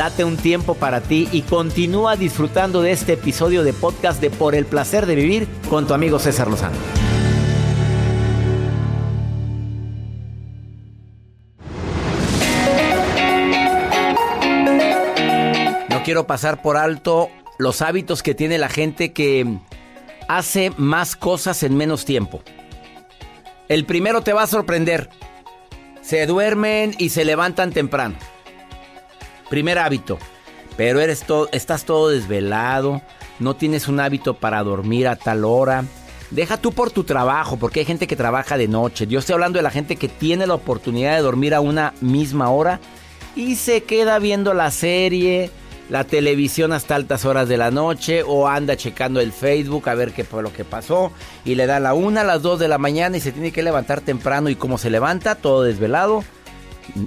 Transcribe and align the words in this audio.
Date 0.00 0.24
un 0.24 0.38
tiempo 0.38 0.76
para 0.76 1.02
ti 1.02 1.28
y 1.30 1.42
continúa 1.42 2.16
disfrutando 2.16 2.80
de 2.80 2.90
este 2.90 3.12
episodio 3.12 3.64
de 3.64 3.74
podcast 3.74 4.18
de 4.18 4.30
Por 4.30 4.54
el 4.54 4.64
placer 4.64 5.04
de 5.04 5.14
vivir 5.14 5.46
con 5.68 5.86
tu 5.86 5.92
amigo 5.92 6.18
César 6.18 6.48
Lozano. 6.48 6.78
No 15.90 16.02
quiero 16.02 16.26
pasar 16.26 16.62
por 16.62 16.78
alto 16.78 17.28
los 17.58 17.82
hábitos 17.82 18.22
que 18.22 18.34
tiene 18.34 18.56
la 18.56 18.70
gente 18.70 19.12
que 19.12 19.58
hace 20.28 20.72
más 20.78 21.14
cosas 21.14 21.62
en 21.62 21.76
menos 21.76 22.06
tiempo. 22.06 22.42
El 23.68 23.84
primero 23.84 24.22
te 24.22 24.32
va 24.32 24.44
a 24.44 24.46
sorprender. 24.46 25.10
Se 26.00 26.24
duermen 26.24 26.94
y 26.96 27.10
se 27.10 27.26
levantan 27.26 27.70
temprano. 27.70 28.16
Primer 29.50 29.78
hábito. 29.78 30.16
Pero 30.76 31.00
eres 31.00 31.24
todo, 31.24 31.48
estás 31.52 31.84
todo 31.84 32.08
desvelado, 32.08 33.02
no 33.40 33.54
tienes 33.54 33.88
un 33.88 34.00
hábito 34.00 34.34
para 34.34 34.62
dormir 34.62 35.08
a 35.08 35.16
tal 35.16 35.44
hora. 35.44 35.84
Deja 36.30 36.56
tú 36.56 36.72
por 36.72 36.92
tu 36.92 37.02
trabajo, 37.04 37.56
porque 37.56 37.80
hay 37.80 37.86
gente 37.86 38.06
que 38.06 38.16
trabaja 38.16 38.56
de 38.56 38.68
noche. 38.68 39.08
Yo 39.08 39.18
estoy 39.18 39.34
hablando 39.34 39.58
de 39.58 39.64
la 39.64 39.72
gente 39.72 39.96
que 39.96 40.08
tiene 40.08 40.46
la 40.46 40.54
oportunidad 40.54 41.16
de 41.16 41.22
dormir 41.22 41.54
a 41.54 41.60
una 41.60 41.92
misma 42.00 42.50
hora 42.50 42.80
y 43.34 43.56
se 43.56 43.82
queda 43.82 44.20
viendo 44.20 44.54
la 44.54 44.70
serie, 44.70 45.50
la 45.88 46.04
televisión 46.04 46.72
hasta 46.72 46.94
altas 46.94 47.24
horas 47.24 47.48
de 47.48 47.56
la 47.56 47.72
noche 47.72 48.22
o 48.24 48.46
anda 48.46 48.76
checando 48.76 49.20
el 49.20 49.32
Facebook 49.32 49.88
a 49.88 49.94
ver 49.94 50.12
qué 50.12 50.22
fue 50.22 50.42
lo 50.42 50.52
que 50.52 50.64
pasó 50.64 51.10
y 51.44 51.56
le 51.56 51.66
da 51.66 51.80
la 51.80 51.94
una 51.94 52.20
a 52.20 52.24
las 52.24 52.42
dos 52.42 52.60
de 52.60 52.68
la 52.68 52.78
mañana 52.78 53.16
y 53.16 53.20
se 53.20 53.32
tiene 53.32 53.50
que 53.50 53.64
levantar 53.64 54.00
temprano 54.00 54.48
y 54.48 54.54
como 54.54 54.78
se 54.78 54.90
levanta, 54.90 55.34
todo 55.34 55.64
desvelado, 55.64 56.22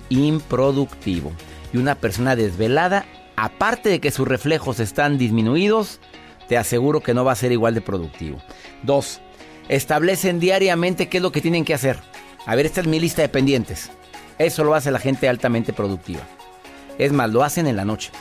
improductivo 0.09 1.31
y 1.73 1.77
una 1.77 1.95
persona 1.95 2.35
desvelada, 2.35 3.05
aparte 3.35 3.89
de 3.89 3.99
que 3.99 4.11
sus 4.11 4.27
reflejos 4.27 4.79
están 4.79 5.17
disminuidos, 5.17 5.99
te 6.47 6.57
aseguro 6.57 7.01
que 7.01 7.13
no 7.13 7.25
va 7.25 7.31
a 7.31 7.35
ser 7.35 7.51
igual 7.51 7.73
de 7.73 7.81
productivo. 7.81 8.41
Dos, 8.83 9.21
establecen 9.69 10.39
diariamente 10.39 11.09
qué 11.09 11.17
es 11.17 11.23
lo 11.23 11.31
que 11.31 11.41
tienen 11.41 11.65
que 11.65 11.73
hacer. 11.73 11.99
A 12.45 12.55
ver, 12.55 12.65
esta 12.65 12.81
es 12.81 12.87
mi 12.87 12.99
lista 12.99 13.21
de 13.21 13.29
pendientes. 13.29 13.89
Eso 14.37 14.63
lo 14.63 14.75
hace 14.75 14.91
la 14.91 14.99
gente 14.99 15.27
altamente 15.27 15.73
productiva. 15.73 16.21
Es 16.97 17.11
más, 17.11 17.31
lo 17.31 17.43
hacen 17.43 17.67
en 17.67 17.75
la 17.75 17.85
noche. 17.85 18.11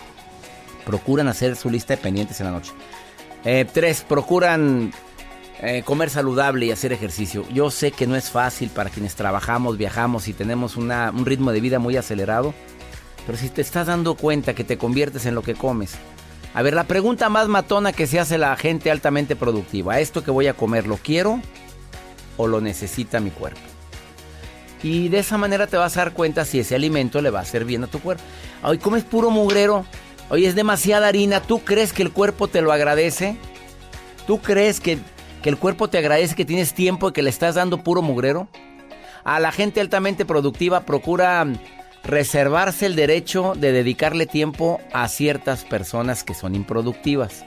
Procuran 0.86 1.28
hacer 1.28 1.56
su 1.56 1.70
lista 1.70 1.94
de 1.94 2.02
pendientes 2.02 2.40
en 2.40 2.46
la 2.46 2.52
noche. 2.52 2.72
Eh, 3.44 3.66
tres, 3.70 4.04
procuran 4.08 4.92
eh, 5.60 5.82
comer 5.84 6.10
saludable 6.10 6.66
y 6.66 6.70
hacer 6.70 6.92
ejercicio. 6.92 7.44
Yo 7.52 7.70
sé 7.70 7.92
que 7.92 8.06
no 8.06 8.16
es 8.16 8.30
fácil 8.30 8.70
para 8.70 8.90
quienes 8.90 9.14
trabajamos, 9.14 9.76
viajamos 9.76 10.28
y 10.28 10.32
tenemos 10.32 10.76
un 10.76 11.26
ritmo 11.26 11.52
de 11.52 11.60
vida 11.60 11.78
muy 11.78 11.96
acelerado. 11.96 12.54
Pero 13.26 13.38
si 13.38 13.48
te 13.48 13.62
estás 13.62 13.86
dando 13.86 14.14
cuenta 14.14 14.54
que 14.54 14.64
te 14.64 14.78
conviertes 14.78 15.26
en 15.26 15.34
lo 15.34 15.42
que 15.42 15.54
comes. 15.54 15.94
A 16.54 16.62
ver, 16.62 16.74
la 16.74 16.84
pregunta 16.84 17.28
más 17.28 17.48
matona 17.48 17.92
que 17.92 18.06
se 18.06 18.20
hace 18.20 18.36
la 18.36 18.54
gente 18.56 18.90
altamente 18.90 19.36
productiva. 19.36 20.00
¿Esto 20.00 20.22
que 20.22 20.30
voy 20.30 20.48
a 20.48 20.54
comer 20.54 20.86
lo 20.86 20.96
quiero 20.96 21.40
o 22.36 22.46
lo 22.46 22.60
necesita 22.60 23.20
mi 23.20 23.30
cuerpo? 23.30 23.60
Y 24.82 25.08
de 25.08 25.20
esa 25.20 25.38
manera 25.38 25.66
te 25.66 25.76
vas 25.76 25.96
a 25.96 26.00
dar 26.00 26.12
cuenta 26.12 26.44
si 26.44 26.58
ese 26.58 26.74
alimento 26.74 27.22
le 27.22 27.30
va 27.30 27.38
a 27.38 27.42
hacer 27.42 27.64
bien 27.64 27.84
a 27.84 27.86
tu 27.86 28.00
cuerpo. 28.00 28.22
Hoy 28.62 28.78
comes 28.78 29.04
puro 29.04 29.30
mugrero. 29.30 29.86
Hoy 30.28 30.44
es 30.44 30.54
demasiada 30.54 31.08
harina. 31.08 31.40
¿Tú 31.40 31.60
crees 31.60 31.92
que 31.92 32.02
el 32.02 32.10
cuerpo 32.10 32.48
te 32.48 32.60
lo 32.60 32.72
agradece? 32.72 33.36
¿Tú 34.26 34.40
crees 34.40 34.80
que, 34.80 34.98
que 35.42 35.48
el 35.48 35.56
cuerpo 35.56 35.88
te 35.88 35.98
agradece 35.98 36.34
que 36.34 36.44
tienes 36.44 36.74
tiempo 36.74 37.08
y 37.08 37.12
que 37.12 37.22
le 37.22 37.30
estás 37.30 37.54
dando 37.54 37.82
puro 37.82 38.02
mugrero? 38.02 38.48
A 39.24 39.38
la 39.40 39.52
gente 39.52 39.80
altamente 39.80 40.24
productiva 40.24 40.80
procura 40.80 41.46
reservarse 42.04 42.86
el 42.86 42.96
derecho 42.96 43.54
de 43.56 43.72
dedicarle 43.72 44.26
tiempo 44.26 44.80
a 44.92 45.08
ciertas 45.08 45.64
personas 45.64 46.24
que 46.24 46.34
son 46.34 46.54
improductivas. 46.54 47.44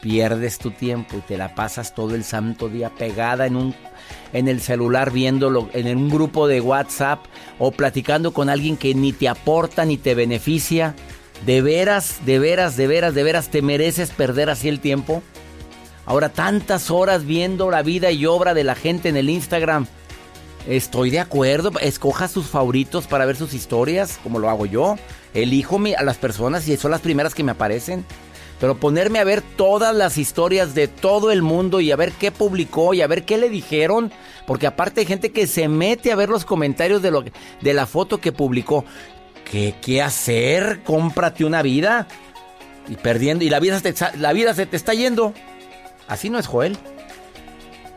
Pierdes 0.00 0.58
tu 0.58 0.70
tiempo 0.70 1.16
y 1.16 1.20
te 1.20 1.36
la 1.36 1.54
pasas 1.54 1.94
todo 1.94 2.14
el 2.14 2.24
santo 2.24 2.68
día 2.68 2.90
pegada 2.90 3.46
en 3.46 3.56
un 3.56 3.74
en 4.32 4.48
el 4.48 4.60
celular 4.60 5.10
viéndolo 5.10 5.68
en 5.72 5.94
un 5.96 6.08
grupo 6.08 6.46
de 6.46 6.60
WhatsApp 6.60 7.24
o 7.58 7.72
platicando 7.72 8.32
con 8.32 8.48
alguien 8.48 8.76
que 8.76 8.94
ni 8.94 9.12
te 9.12 9.28
aporta 9.28 9.84
ni 9.84 9.96
te 9.98 10.14
beneficia. 10.14 10.94
De 11.44 11.62
veras, 11.62 12.20
de 12.24 12.38
veras, 12.38 12.76
de 12.76 12.86
veras, 12.86 13.14
de 13.14 13.22
veras 13.22 13.48
te 13.48 13.62
mereces 13.62 14.10
perder 14.10 14.50
así 14.50 14.68
el 14.68 14.80
tiempo. 14.80 15.22
Ahora 16.06 16.30
tantas 16.30 16.90
horas 16.90 17.26
viendo 17.26 17.70
la 17.70 17.82
vida 17.82 18.10
y 18.10 18.24
obra 18.24 18.54
de 18.54 18.64
la 18.64 18.74
gente 18.74 19.08
en 19.08 19.16
el 19.16 19.28
Instagram 19.28 19.86
Estoy 20.68 21.08
de 21.08 21.18
acuerdo. 21.18 21.72
Escoja 21.80 22.28
sus 22.28 22.46
favoritos 22.46 23.06
para 23.06 23.24
ver 23.24 23.36
sus 23.36 23.54
historias, 23.54 24.20
como 24.22 24.38
lo 24.38 24.50
hago 24.50 24.66
yo. 24.66 24.96
Elijo 25.32 25.80
a 25.96 26.02
las 26.02 26.18
personas 26.18 26.68
y 26.68 26.76
son 26.76 26.90
las 26.90 27.00
primeras 27.00 27.34
que 27.34 27.42
me 27.42 27.52
aparecen. 27.52 28.04
Pero 28.60 28.76
ponerme 28.76 29.18
a 29.18 29.24
ver 29.24 29.40
todas 29.40 29.94
las 29.96 30.18
historias 30.18 30.74
de 30.74 30.86
todo 30.86 31.30
el 31.30 31.40
mundo 31.40 31.80
y 31.80 31.90
a 31.90 31.96
ver 31.96 32.12
qué 32.12 32.30
publicó 32.30 32.92
y 32.92 33.00
a 33.00 33.06
ver 33.06 33.24
qué 33.24 33.38
le 33.38 33.48
dijeron. 33.48 34.12
Porque 34.46 34.66
aparte 34.66 35.00
hay 35.00 35.06
gente 35.06 35.32
que 35.32 35.46
se 35.46 35.68
mete 35.68 36.12
a 36.12 36.16
ver 36.16 36.28
los 36.28 36.44
comentarios 36.44 37.00
de, 37.00 37.12
lo, 37.12 37.24
de 37.62 37.74
la 37.74 37.86
foto 37.86 38.20
que 38.20 38.32
publicó. 38.32 38.84
¿Qué, 39.50 39.74
¿Qué 39.80 40.02
hacer? 40.02 40.82
Cómprate 40.84 41.46
una 41.46 41.62
vida. 41.62 42.08
Y 42.88 42.96
perdiendo. 42.96 43.42
Y 43.42 43.48
la 43.48 43.60
vida, 43.60 43.80
la 44.18 44.32
vida 44.34 44.52
se 44.52 44.66
te 44.66 44.76
está 44.76 44.92
yendo. 44.92 45.32
Así 46.08 46.28
no 46.28 46.38
es 46.38 46.46
Joel. 46.46 46.76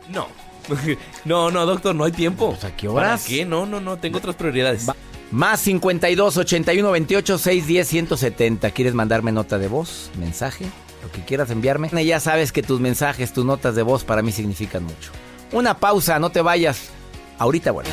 No. 0.08 0.41
no, 1.24 1.50
no, 1.50 1.66
doctor, 1.66 1.94
no 1.94 2.04
hay 2.04 2.12
tiempo. 2.12 2.50
Pues, 2.50 2.64
¿A 2.64 2.76
qué 2.76 2.88
horas? 2.88 3.22
¿Para 3.22 3.28
qué? 3.28 3.44
No, 3.44 3.66
no, 3.66 3.80
no, 3.80 3.96
tengo 3.98 4.18
otras 4.18 4.36
prioridades. 4.36 4.86
Más 5.30 5.60
52 5.60 6.36
81 6.36 6.90
28 6.90 7.38
610 7.38 7.88
170. 7.88 8.70
¿Quieres 8.70 8.94
mandarme 8.94 9.32
nota 9.32 9.58
de 9.58 9.68
voz, 9.68 10.10
mensaje, 10.18 10.66
lo 11.02 11.10
que 11.10 11.24
quieras 11.24 11.50
enviarme? 11.50 11.88
Ya 12.04 12.20
sabes 12.20 12.52
que 12.52 12.62
tus 12.62 12.80
mensajes, 12.80 13.32
tus 13.32 13.44
notas 13.44 13.74
de 13.74 13.82
voz 13.82 14.04
para 14.04 14.22
mí 14.22 14.30
significan 14.30 14.84
mucho. 14.84 15.10
Una 15.52 15.78
pausa, 15.78 16.18
no 16.18 16.30
te 16.30 16.42
vayas. 16.42 16.90
Ahorita 17.38 17.70
bueno. 17.72 17.90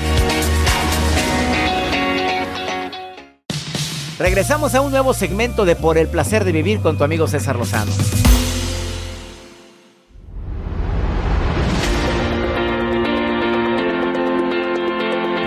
Regresamos 4.20 4.76
a 4.76 4.82
un 4.82 4.92
nuevo 4.92 5.14
segmento 5.14 5.64
de 5.64 5.78
Por 5.78 5.98
el 5.98 6.10
placer 6.10 6.44
de 6.44 6.52
vivir 6.52 6.82
con 6.82 6.98
tu 6.98 7.06
amigo 7.06 7.26
César 7.26 7.56
Lozano. 7.56 7.92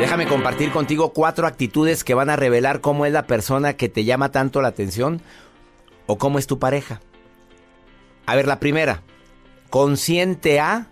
Déjame 0.02 0.26
compartir 0.26 0.72
contigo 0.72 1.12
cuatro 1.12 1.46
actitudes 1.46 2.02
que 2.02 2.14
van 2.14 2.28
a 2.28 2.34
revelar 2.34 2.80
cómo 2.80 3.06
es 3.06 3.12
la 3.12 3.28
persona 3.28 3.74
que 3.74 3.88
te 3.88 4.02
llama 4.02 4.32
tanto 4.32 4.60
la 4.60 4.66
atención 4.66 5.22
o 6.08 6.18
cómo 6.18 6.40
es 6.40 6.48
tu 6.48 6.58
pareja. 6.58 7.00
A 8.26 8.34
ver, 8.34 8.48
la 8.48 8.58
primera, 8.58 9.02
consciente 9.70 10.58
a, 10.58 10.88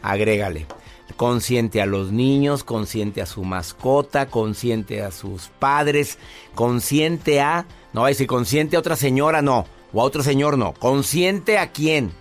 agrégale, 0.00 0.68
consciente 1.16 1.82
a 1.82 1.86
los 1.86 2.12
niños, 2.12 2.62
consciente 2.62 3.20
a 3.20 3.26
su 3.26 3.42
mascota, 3.42 4.26
consciente 4.26 5.02
a 5.02 5.10
sus 5.10 5.48
padres, 5.48 6.16
consciente 6.54 7.40
a, 7.40 7.66
no 7.92 8.02
va 8.02 8.06
a 8.06 8.10
decir 8.10 8.28
consciente 8.28 8.76
a 8.76 8.78
otra 8.78 8.94
señora, 8.94 9.42
no, 9.42 9.66
o 9.92 10.00
a 10.00 10.04
otro 10.04 10.22
señor, 10.22 10.56
no, 10.56 10.72
consciente 10.74 11.58
a 11.58 11.72
quién. 11.72 12.12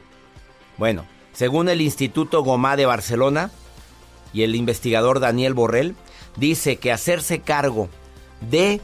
Bueno, 0.79 1.05
según 1.33 1.69
el 1.69 1.81
Instituto 1.81 2.41
Gomá 2.41 2.77
de 2.77 2.87
Barcelona 2.87 3.51
y 4.33 4.43
el 4.43 4.55
investigador 4.55 5.19
Daniel 5.19 5.53
Borrell, 5.53 5.95
dice 6.35 6.77
que 6.77 6.91
hacerse 6.91 7.41
cargo 7.41 7.89
de, 8.41 8.81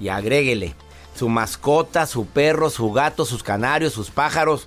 y 0.00 0.08
agréguele, 0.08 0.74
su 1.14 1.28
mascota, 1.28 2.06
su 2.06 2.26
perro, 2.26 2.70
su 2.70 2.92
gato, 2.92 3.24
sus 3.24 3.42
canarios, 3.42 3.92
sus 3.92 4.10
pájaros, 4.10 4.66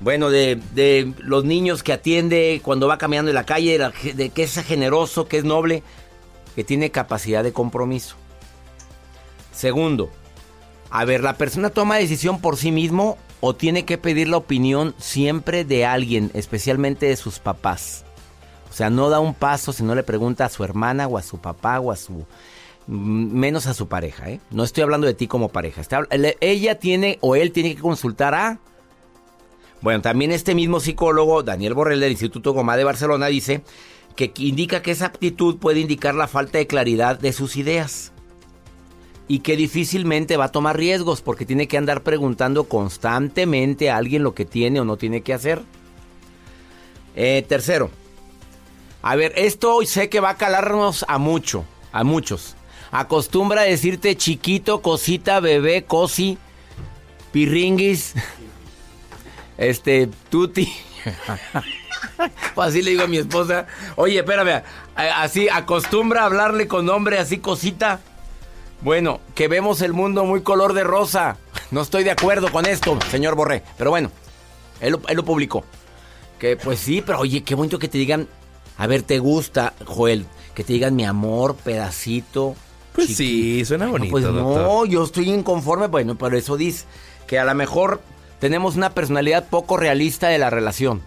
bueno, 0.00 0.30
de, 0.30 0.60
de, 0.74 1.12
los 1.18 1.44
niños 1.44 1.82
que 1.82 1.92
atiende 1.92 2.60
cuando 2.62 2.88
va 2.88 2.98
caminando 2.98 3.30
en 3.30 3.34
la 3.34 3.46
calle, 3.46 3.78
de 4.14 4.30
que 4.30 4.42
es 4.42 4.54
generoso, 4.64 5.28
que 5.28 5.38
es 5.38 5.44
noble, 5.44 5.82
que 6.54 6.64
tiene 6.64 6.90
capacidad 6.90 7.42
de 7.42 7.52
compromiso. 7.52 8.16
Segundo, 9.52 10.10
a 10.90 11.04
ver, 11.04 11.22
¿la 11.22 11.36
persona 11.36 11.70
toma 11.70 11.96
decisión 11.96 12.40
por 12.40 12.56
sí 12.56 12.72
mismo 12.72 13.18
o 13.40 13.54
tiene 13.54 13.84
que 13.84 13.98
pedir 13.98 14.28
la 14.28 14.38
opinión 14.38 14.94
siempre 14.98 15.64
de 15.64 15.84
alguien, 15.84 16.30
especialmente 16.34 17.06
de 17.06 17.16
sus 17.16 17.38
papás? 17.38 18.04
O 18.70 18.72
sea, 18.72 18.90
no 18.90 19.08
da 19.10 19.20
un 19.20 19.34
paso 19.34 19.72
si 19.72 19.82
no 19.82 19.94
le 19.94 20.02
pregunta 20.02 20.44
a 20.44 20.48
su 20.48 20.64
hermana 20.64 21.06
o 21.06 21.18
a 21.18 21.22
su 21.22 21.38
papá 21.38 21.80
o 21.80 21.90
a 21.90 21.96
su... 21.96 22.26
menos 22.86 23.66
a 23.66 23.74
su 23.74 23.88
pareja, 23.88 24.30
¿eh? 24.30 24.40
No 24.50 24.64
estoy 24.64 24.82
hablando 24.82 25.06
de 25.06 25.14
ti 25.14 25.26
como 25.26 25.48
pareja. 25.48 25.82
ella 26.40 26.78
tiene 26.78 27.18
o 27.20 27.36
él 27.36 27.52
tiene 27.52 27.74
que 27.74 27.80
consultar 27.80 28.34
a... 28.34 28.58
Bueno, 29.80 30.00
también 30.00 30.32
este 30.32 30.54
mismo 30.54 30.80
psicólogo, 30.80 31.42
Daniel 31.42 31.74
Borrell 31.74 32.00
del 32.00 32.12
Instituto 32.12 32.52
Gomá 32.52 32.76
de 32.76 32.84
Barcelona, 32.84 33.26
dice 33.26 33.62
que 34.16 34.32
indica 34.38 34.82
que 34.82 34.90
esa 34.90 35.06
actitud 35.06 35.58
puede 35.58 35.80
indicar 35.80 36.14
la 36.14 36.26
falta 36.26 36.58
de 36.58 36.66
claridad 36.66 37.18
de 37.18 37.32
sus 37.32 37.56
ideas 37.56 38.12
y 39.28 39.40
que 39.40 39.56
difícilmente 39.56 40.36
va 40.36 40.46
a 40.46 40.52
tomar 40.52 40.76
riesgos 40.76 41.20
porque 41.20 41.44
tiene 41.44 41.68
que 41.68 41.76
andar 41.76 42.02
preguntando 42.02 42.64
constantemente 42.64 43.90
a 43.90 43.96
alguien 43.96 44.22
lo 44.22 44.34
que 44.34 44.44
tiene 44.44 44.80
o 44.80 44.84
no 44.84 44.96
tiene 44.96 45.20
que 45.20 45.34
hacer. 45.34 45.62
Eh, 47.14 47.44
tercero, 47.48 47.90
a 49.06 49.14
ver, 49.14 49.32
esto 49.36 49.72
hoy 49.72 49.86
sé 49.86 50.08
que 50.08 50.18
va 50.18 50.30
a 50.30 50.36
calarnos 50.36 51.04
a 51.06 51.18
mucho, 51.18 51.64
a 51.92 52.02
muchos. 52.02 52.56
Acostumbra 52.90 53.62
decirte 53.62 54.16
chiquito, 54.16 54.82
cosita, 54.82 55.38
bebé, 55.38 55.84
cosi, 55.84 56.38
pirringuis, 57.30 58.14
este, 59.58 60.08
tuti. 60.28 60.72
pues 62.56 62.68
así 62.68 62.82
le 62.82 62.90
digo 62.90 63.04
a 63.04 63.06
mi 63.06 63.18
esposa, 63.18 63.68
oye, 63.94 64.18
espérame, 64.18 64.64
así 64.96 65.48
acostumbra 65.48 66.22
a 66.22 66.24
hablarle 66.24 66.66
con 66.66 66.84
nombre 66.84 67.20
así 67.20 67.38
cosita. 67.38 68.00
Bueno, 68.80 69.20
que 69.36 69.46
vemos 69.46 69.82
el 69.82 69.92
mundo 69.92 70.24
muy 70.24 70.42
color 70.42 70.72
de 70.72 70.82
rosa. 70.82 71.36
No 71.70 71.82
estoy 71.82 72.02
de 72.02 72.10
acuerdo 72.10 72.50
con 72.50 72.66
esto, 72.66 72.98
señor 73.08 73.36
Borré. 73.36 73.62
Pero 73.78 73.90
bueno, 73.90 74.10
él, 74.80 74.98
lo 75.14 75.24
publicó. 75.24 75.64
Que 76.40 76.56
pues 76.56 76.80
sí, 76.80 77.04
pero 77.06 77.20
oye, 77.20 77.44
qué 77.44 77.54
bonito 77.54 77.78
que 77.78 77.86
te 77.86 77.98
digan. 77.98 78.26
A 78.78 78.86
ver, 78.86 79.02
¿te 79.02 79.18
gusta, 79.18 79.74
Joel? 79.84 80.26
Que 80.54 80.64
te 80.64 80.72
digan 80.72 80.96
mi 80.96 81.04
amor, 81.04 81.56
pedacito. 81.56 82.54
Pues 82.92 83.14
sí, 83.16 83.64
suena 83.64 83.88
bonito. 83.88 84.10
pues 84.10 84.24
no, 84.24 84.84
yo 84.86 85.04
estoy 85.04 85.30
inconforme. 85.30 85.86
Bueno, 85.86 86.16
por 86.16 86.34
eso 86.34 86.56
dice 86.56 86.86
que 87.26 87.38
a 87.38 87.44
lo 87.44 87.54
mejor 87.54 88.00
tenemos 88.38 88.76
una 88.76 88.90
personalidad 88.90 89.48
poco 89.48 89.76
realista 89.76 90.28
de 90.28 90.38
la 90.38 90.50
relación. 90.50 91.02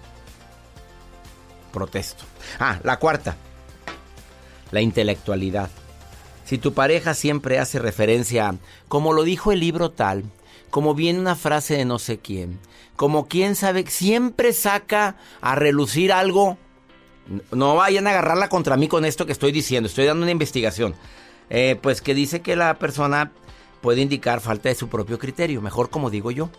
Protesto. 1.72 2.26
Ah, 2.60 2.80
la 2.84 2.98
cuarta. 2.98 3.38
La 4.72 4.82
intelectualidad. 4.82 5.70
Si 6.46 6.58
tu 6.58 6.74
pareja 6.74 7.14
siempre 7.14 7.60
hace 7.60 7.78
referencia, 7.78 8.56
como 8.88 9.14
lo 9.14 9.24
dijo 9.24 9.52
el 9.52 9.60
libro 9.60 9.92
tal, 9.92 10.24
como 10.72 10.96
viene 10.96 11.20
una 11.20 11.36
frase 11.36 11.76
de 11.78 11.86
no 11.86 12.00
sé 12.00 12.20
quién, 12.20 12.60
como 12.96 13.28
quién 13.28 13.56
sabe, 13.56 13.86
siempre 13.88 14.54
saca 14.54 15.16
a 15.42 15.56
relucir 15.56 16.12
algo, 16.12 16.58
no 17.52 17.76
vayan 17.76 18.08
a 18.08 18.12
agarrarla 18.12 18.50
contra 18.50 18.78
mí 18.78 18.88
con 18.88 19.06
esto 19.06 19.26
que 19.26 19.32
estoy 19.32 19.52
diciendo, 19.52 19.88
estoy 19.88 20.06
dando 20.06 20.24
una 20.24 20.32
investigación, 20.32 20.96
eh, 21.50 21.78
pues 21.82 22.02
que 22.02 22.14
dice 22.14 22.42
que 22.42 22.56
la 22.56 22.80
persona 22.80 23.32
puede 23.82 24.02
indicar 24.02 24.42
falta 24.42 24.70
de 24.70 24.76
su 24.76 24.90
propio 24.90 25.20
criterio, 25.20 25.62
mejor 25.62 25.90
como 25.90 26.10
digo 26.10 26.32
yo. 26.32 26.50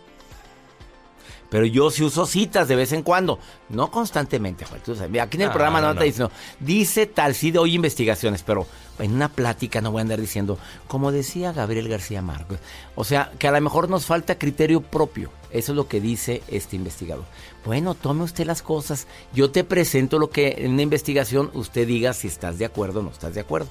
Pero 1.51 1.65
yo 1.65 1.91
sí 1.91 2.01
uso 2.01 2.25
citas 2.25 2.69
de 2.69 2.77
vez 2.77 2.93
en 2.93 3.03
cuando. 3.03 3.37
No 3.67 3.91
constantemente, 3.91 4.63
Aquí 4.63 5.35
en 5.35 5.41
el 5.41 5.49
programa 5.49 5.81
no, 5.81 5.93
diciendo, 5.93 6.31
dice 6.61 7.07
tal, 7.07 7.35
sí 7.35 7.51
doy 7.51 7.75
investigaciones, 7.75 8.41
pero 8.41 8.65
en 8.99 9.13
una 9.13 9.27
plática 9.27 9.81
no 9.81 9.91
voy 9.91 9.99
a 9.99 10.03
andar 10.03 10.21
diciendo, 10.21 10.57
como 10.87 11.11
decía 11.11 11.51
Gabriel 11.51 11.89
García 11.89 12.21
Márquez. 12.21 12.59
O 12.95 13.03
sea, 13.03 13.33
que 13.37 13.49
a 13.49 13.51
lo 13.51 13.59
mejor 13.59 13.89
nos 13.89 14.05
falta 14.05 14.37
criterio 14.39 14.79
propio. 14.79 15.29
Eso 15.51 15.73
es 15.73 15.75
lo 15.75 15.89
que 15.89 15.99
dice 15.99 16.41
este 16.47 16.77
investigador. 16.77 17.25
Bueno, 17.65 17.93
tome 17.93 18.23
usted 18.23 18.45
las 18.45 18.61
cosas. 18.61 19.07
Yo 19.33 19.51
te 19.51 19.63
presento 19.63 20.17
lo 20.17 20.29
que 20.29 20.55
en 20.59 20.73
una 20.73 20.81
investigación 20.81 21.51
usted 21.53 21.87
diga 21.87 22.13
si 22.13 22.27
estás 22.27 22.57
de 22.57 22.65
acuerdo 22.65 23.01
o 23.01 23.03
no 23.03 23.09
estás 23.09 23.35
de 23.35 23.41
acuerdo. 23.41 23.69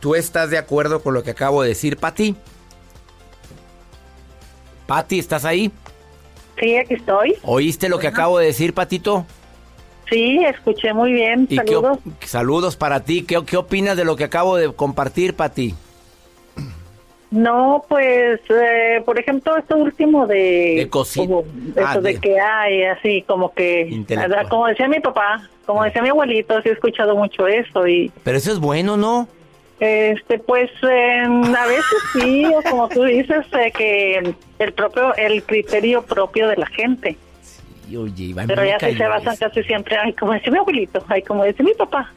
¿Tú 0.00 0.14
estás 0.14 0.50
de 0.50 0.58
acuerdo 0.58 1.02
con 1.02 1.14
lo 1.14 1.22
que 1.22 1.30
acabo 1.30 1.62
de 1.62 1.70
decir, 1.70 1.96
Pati? 1.96 2.36
Pati, 4.86 5.18
¿estás 5.18 5.44
ahí? 5.44 5.72
Sí, 6.58 6.76
aquí 6.76 6.94
estoy. 6.94 7.36
¿Oíste 7.42 7.88
lo 7.88 7.98
que 7.98 8.08
acabo 8.08 8.38
de 8.38 8.46
decir, 8.46 8.74
Patito? 8.74 9.26
Sí, 10.08 10.44
escuché 10.44 10.92
muy 10.92 11.12
bien. 11.12 11.48
Saludos. 11.48 11.98
saludos 12.26 12.76
para 12.76 13.00
ti. 13.00 13.22
¿Qué, 13.22 13.42
¿Qué 13.44 13.56
opinas 13.56 13.96
de 13.96 14.04
lo 14.04 14.16
que 14.16 14.24
acabo 14.24 14.56
de 14.56 14.72
compartir, 14.72 15.34
Pati? 15.34 15.74
No, 17.32 17.82
pues, 17.88 18.40
eh, 18.50 19.02
por 19.06 19.18
ejemplo, 19.18 19.56
esto 19.56 19.78
último 19.78 20.26
de... 20.26 20.86
De 21.74 21.82
ah, 21.82 21.98
de, 21.98 22.20
que 22.20 22.38
hay, 22.38 22.82
así 22.84 23.22
como 23.22 23.54
que... 23.54 24.04
Como 24.50 24.66
decía 24.66 24.86
mi 24.86 25.00
papá, 25.00 25.48
como 25.64 25.82
decía 25.82 26.02
mi 26.02 26.10
abuelito, 26.10 26.60
sí 26.60 26.68
he 26.68 26.72
escuchado 26.72 27.16
mucho 27.16 27.46
eso 27.46 27.88
y... 27.88 28.12
Pero 28.22 28.36
eso 28.36 28.52
es 28.52 28.58
bueno, 28.58 28.98
¿no? 28.98 29.28
Este, 29.80 30.38
pues 30.40 30.70
a 30.84 31.66
veces 31.66 31.84
sí, 32.12 32.44
o 32.46 32.62
como 32.70 32.88
tú 32.90 33.02
dices, 33.02 33.46
eh, 33.58 33.72
que 33.76 34.34
el 34.58 34.72
propio, 34.74 35.14
el 35.16 35.42
criterio 35.42 36.02
propio 36.02 36.48
de 36.48 36.56
la 36.56 36.66
gente. 36.66 37.16
Sí, 37.40 37.96
oye, 37.96 38.34
Pero 38.46 38.64
ya 38.64 38.78
se 38.78 39.08
basan 39.08 39.36
casi 39.36 39.62
siempre, 39.64 39.96
ay, 39.96 40.12
como 40.12 40.34
dice 40.34 40.50
mi 40.50 40.58
abuelito, 40.58 41.02
ay, 41.08 41.22
como 41.22 41.44
dice 41.44 41.62
mi 41.62 41.72
papá. 41.72 42.12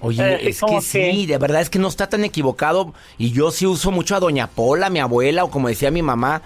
Oye, 0.00 0.48
es 0.48 0.60
que, 0.60 0.80
sí, 0.80 1.26
de 1.26 1.38
verdad 1.38 1.60
es 1.60 1.70
que 1.70 1.78
no 1.78 1.88
está 1.88 2.08
tan 2.08 2.24
equivocado. 2.24 2.94
Y 3.18 3.32
yo 3.32 3.50
sí 3.50 3.66
uso 3.66 3.90
mucho 3.90 4.16
a 4.16 4.20
Doña 4.20 4.46
Pola, 4.46 4.90
mi 4.90 4.98
abuela, 4.98 5.44
o 5.44 5.50
como 5.50 5.68
decía 5.68 5.90
mi 5.90 6.02
mamá, 6.02 6.42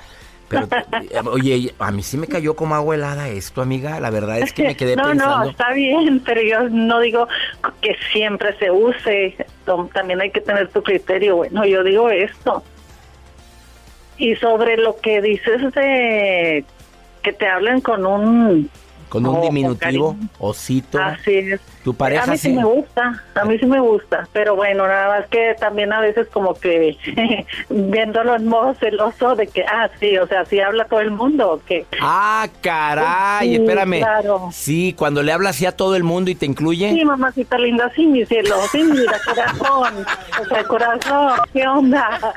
pero, 0.49 0.69
eh, 1.11 1.21
oye, 1.31 1.75
a 1.79 1.91
mí 1.91 2.03
sí 2.03 2.17
me 2.17 2.27
cayó 2.27 2.55
como 2.55 2.75
agua 2.75 2.95
helada 2.95 3.29
esto, 3.29 3.63
amiga. 3.63 4.01
La 4.01 4.11
verdad 4.11 4.39
es 4.39 4.53
que 4.53 4.65
me 4.65 4.77
quedé 4.77 4.97
no, 4.97 5.05
pensando. 5.09 5.45
No, 5.45 5.51
está 5.51 5.73
bien, 5.73 6.21
pero 6.21 6.43
yo 6.43 6.69
no 6.69 7.01
digo 7.01 7.29
que 7.81 7.97
siempre 8.13 8.57
se 8.59 8.71
use. 8.71 9.37
También 9.93 10.21
hay 10.21 10.31
que 10.31 10.41
tener 10.41 10.69
tu 10.69 10.83
criterio. 10.83 11.37
Bueno, 11.37 11.65
yo 11.65 11.83
digo 11.83 12.11
esto. 12.11 12.63
Y 14.17 14.37
sobre 14.37 14.77
lo 14.77 14.97
que 14.97 15.21
dices 15.21 15.73
de 15.75 16.65
que 17.23 17.33
te 17.33 17.49
hablen 17.49 17.81
con 17.81 18.07
un 18.07 18.71
con 19.15 19.27
un 19.27 19.41
diminutivo, 19.43 20.17
osito. 20.41 20.99
Así 20.99 21.37
es. 21.37 21.61
¿Tu 21.85 21.95
pareja 21.95 22.25
A 22.25 22.27
mí 22.27 22.37
sí, 22.37 22.53
me 22.53 22.65
gusta, 22.65 23.23
a 23.37 23.45
mí 23.45 23.59
sí 23.59 23.67
me 23.67 23.79
gusta, 23.79 24.27
pero 24.33 24.57
bueno, 24.57 24.89
nada 24.89 25.21
más 25.21 25.29
que 25.29 25.55
también 25.61 25.93
a 25.93 26.01
veces 26.01 26.27
como 26.33 26.55
que 26.55 26.97
viéndolo 27.69 28.35
en 28.35 28.49
modo 28.49 28.75
celoso 28.75 29.37
de 29.37 29.47
que, 29.47 29.63
ah, 29.63 29.89
sí, 30.01 30.19
o 30.19 30.27
sea, 30.27 30.45
sí 30.47 30.59
habla 30.59 30.87
todo 30.87 31.01
el 31.01 31.13
mundo, 31.13 31.53
¿o 31.53 31.61
qué? 31.65 31.87
Ah, 32.01 32.49
caray, 32.61 33.51
sí, 33.51 33.55
espérame. 33.55 33.99
Claro. 34.01 34.49
Sí, 34.51 34.97
cuando 34.99 35.23
le 35.23 35.31
habla 35.31 35.51
así 35.51 35.65
a 35.65 35.77
todo 35.77 35.95
el 35.95 36.03
mundo 36.03 36.33
y 36.33 36.35
te 36.35 36.47
incluye. 36.47 36.91
Sí, 36.91 37.05
mamacita 37.05 37.57
linda, 37.57 37.93
sí, 37.95 38.07
mi 38.07 38.27
cielo, 38.27 38.57
sí, 38.73 38.83
mira, 38.83 39.21
corazón, 39.25 40.07
o 40.43 40.45
sea, 40.47 40.65
corazón, 40.65 41.39
¿qué 41.53 41.69
onda? 41.69 42.35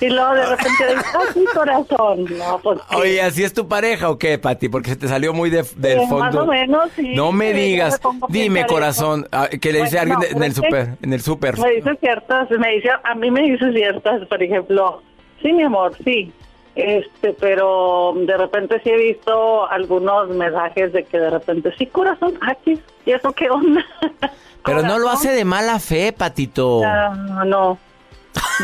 Y 0.00 0.08
luego 0.08 0.34
de 0.34 0.46
repente 0.46 0.86
dice, 0.88 1.06
ah, 1.14 1.24
sí, 1.34 1.44
corazón. 1.54 2.24
No, 2.38 2.58
pues, 2.62 2.80
Oye, 2.96 3.20
¿así 3.20 3.44
es 3.44 3.52
tu 3.52 3.68
pareja 3.68 4.08
o 4.08 4.18
qué, 4.18 4.38
Pati? 4.38 4.68
Porque 4.68 4.90
se 4.90 4.96
te 4.96 5.08
salió 5.08 5.34
muy 5.34 5.50
de, 5.50 5.64
del 5.76 6.00
fondo. 6.00 6.18
Más 6.18 6.34
o 6.34 6.46
menos, 6.46 6.90
sí. 6.96 7.14
No 7.14 7.32
me 7.32 7.52
digas. 7.52 8.00
Dime, 8.28 8.66
corazón, 8.66 9.26
ah, 9.32 9.48
que 9.48 9.72
le 9.72 9.82
dice 9.82 9.98
alguien 9.98 10.18
en 10.30 10.42
el 10.42 10.54
super, 10.54 10.96
en 11.02 11.12
el 11.12 11.20
super. 11.20 11.58
Me 11.58 11.72
dice 11.72 11.96
ciertas, 12.00 12.50
me 12.50 12.70
dice, 12.76 12.90
a 13.02 13.14
mí 13.14 13.30
me 13.30 13.42
dice 13.42 13.72
ciertas, 13.72 14.26
por 14.26 14.42
ejemplo, 14.42 15.02
sí, 15.42 15.52
mi 15.52 15.64
amor, 15.64 15.94
sí. 16.02 16.32
Este, 16.76 17.34
pero 17.34 18.14
de 18.16 18.36
repente 18.36 18.80
sí 18.82 18.90
he 18.90 18.96
visto 18.96 19.68
algunos 19.68 20.28
mensajes 20.30 20.92
de 20.92 21.04
que 21.04 21.18
de 21.18 21.28
repente, 21.28 21.74
sí, 21.76 21.86
corazón, 21.86 22.38
aquí, 22.40 22.80
¿y 23.04 23.10
eso 23.10 23.32
qué 23.32 23.50
onda? 23.50 23.84
Pero 24.64 24.82
no 24.82 24.98
lo 24.98 25.08
hace 25.08 25.30
de 25.30 25.44
mala 25.44 25.78
fe, 25.78 26.12
Patito. 26.12 26.82
Ah, 26.84 27.44
no. 27.46 27.78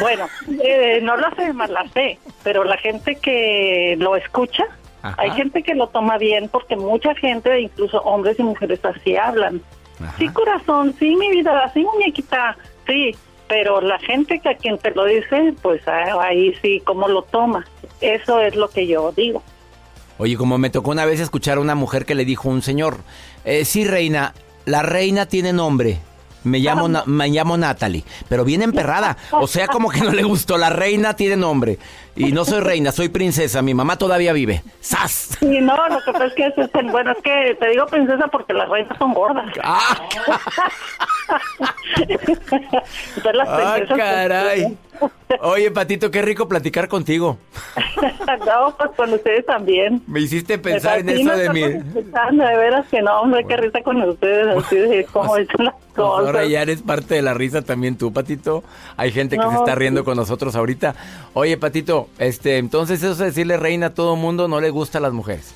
Bueno, 0.00 0.28
eh, 0.62 1.00
no 1.02 1.16
lo 1.16 1.26
hace 1.26 1.46
de 1.46 1.52
mala 1.52 1.84
fe, 1.88 2.18
pero 2.42 2.64
la 2.64 2.76
gente 2.76 3.16
que 3.16 3.96
lo 3.98 4.16
escucha, 4.16 4.64
Ajá. 5.02 5.14
hay 5.18 5.30
gente 5.32 5.62
que 5.62 5.74
lo 5.74 5.88
toma 5.88 6.18
bien 6.18 6.48
porque 6.48 6.76
mucha 6.76 7.14
gente, 7.14 7.60
incluso 7.60 7.98
hombres 8.02 8.38
y 8.38 8.42
mujeres 8.42 8.84
así 8.84 9.16
hablan. 9.16 9.62
Sí, 10.18 10.28
corazón, 10.28 10.94
sí, 10.98 11.16
mi 11.16 11.30
vida, 11.30 11.70
sí, 11.72 11.82
muñequita, 11.82 12.56
sí, 12.86 13.16
pero 13.48 13.80
la 13.80 13.98
gente 13.98 14.40
que 14.40 14.50
a 14.50 14.56
quien 14.56 14.78
te 14.78 14.90
lo 14.90 15.04
dice, 15.06 15.54
pues 15.62 15.86
ah, 15.88 16.20
ahí 16.20 16.54
sí, 16.60 16.82
¿cómo 16.84 17.08
lo 17.08 17.22
toma? 17.22 17.66
Eso 18.00 18.40
es 18.40 18.56
lo 18.56 18.68
que 18.68 18.86
yo 18.86 19.12
digo. 19.12 19.42
Oye, 20.18 20.36
como 20.36 20.58
me 20.58 20.70
tocó 20.70 20.90
una 20.90 21.04
vez 21.04 21.20
escuchar 21.20 21.58
a 21.58 21.60
una 21.60 21.74
mujer 21.74 22.04
que 22.04 22.14
le 22.14 22.24
dijo 22.24 22.48
a 22.48 22.52
un 22.52 22.62
señor, 22.62 22.98
eh, 23.44 23.64
sí, 23.64 23.84
reina, 23.84 24.34
la 24.64 24.82
reina 24.82 25.26
tiene 25.26 25.52
nombre. 25.52 25.98
Me 26.46 26.58
llamo, 26.60 26.88
Na- 26.88 27.02
me 27.06 27.28
llamo 27.28 27.56
Natalie, 27.56 28.04
pero 28.28 28.44
bien 28.44 28.62
emperrada. 28.62 29.16
O 29.32 29.46
sea, 29.46 29.66
como 29.66 29.90
que 29.90 30.00
no 30.00 30.10
le 30.12 30.22
gustó. 30.22 30.56
La 30.56 30.70
reina 30.70 31.14
tiene 31.14 31.36
nombre. 31.36 31.78
Y 32.14 32.32
no 32.32 32.44
soy 32.44 32.60
reina, 32.60 32.92
soy 32.92 33.08
princesa. 33.10 33.60
Mi 33.62 33.74
mamá 33.74 33.96
todavía 33.96 34.32
vive. 34.32 34.62
¡Sas! 34.80 35.36
Y 35.42 35.60
no, 35.60 35.76
lo 35.88 35.98
que 36.04 36.12
pasa 36.12 36.26
es 36.26 36.32
que 36.34 36.46
es, 36.46 36.54
bueno, 36.90 37.12
es 37.12 37.18
que 37.22 37.56
te 37.60 37.68
digo 37.70 37.86
princesa 37.86 38.26
porque 38.28 38.54
las 38.54 38.68
reinas 38.68 38.96
son 38.96 39.12
gordas. 39.12 39.44
Ah. 39.62 39.98
Entonces 41.98 43.34
las 43.34 43.48
¡Ah, 43.48 43.78
caray! 43.96 44.76
Oye, 45.40 45.70
Patito, 45.70 46.10
qué 46.10 46.22
rico 46.22 46.48
platicar 46.48 46.88
contigo. 46.88 47.38
no, 48.46 48.76
pues 48.76 48.90
con 48.96 49.12
ustedes 49.12 49.44
también. 49.46 50.02
Me 50.06 50.20
hiciste 50.20 50.58
pensar 50.58 51.00
en 51.00 51.08
eso 51.08 51.36
de 51.36 51.50
mí. 51.50 51.62
de 51.62 52.56
veras 52.56 52.86
que 52.88 53.02
no, 53.02 53.20
hombre, 53.20 53.44
qué 53.46 53.56
risa 53.56 53.82
con 53.82 54.00
ustedes, 54.02 54.56
así 54.56 54.76
de 54.76 55.04
cómo 55.12 55.36
dicen 55.36 55.66
las 55.66 55.74
cosas. 55.94 56.26
Ahora 56.26 56.46
ya 56.46 56.62
eres 56.62 56.82
parte 56.82 57.16
de 57.16 57.22
la 57.22 57.34
risa 57.34 57.62
también 57.62 57.96
tú, 57.96 58.12
Patito. 58.12 58.62
Hay 58.96 59.10
gente 59.12 59.36
que 59.36 59.42
se 59.42 59.48
No, 59.48 59.58
está 59.58 59.74
riendo 59.74 60.00
sí. 60.00 60.04
con 60.04 60.16
nosotros 60.16 60.54
ahorita. 60.56 60.94
Oye, 61.34 61.56
Patito, 61.56 62.08
este, 62.18 62.58
entonces 62.58 63.02
eso 63.02 63.14
de 63.16 63.26
decirle 63.26 63.56
reina 63.56 63.86
a 63.88 63.94
todo 63.94 64.16
mundo 64.16 64.48
no 64.48 64.60
le 64.60 64.70
gusta 64.70 64.98
a 64.98 65.00
las 65.00 65.12
mujeres. 65.12 65.54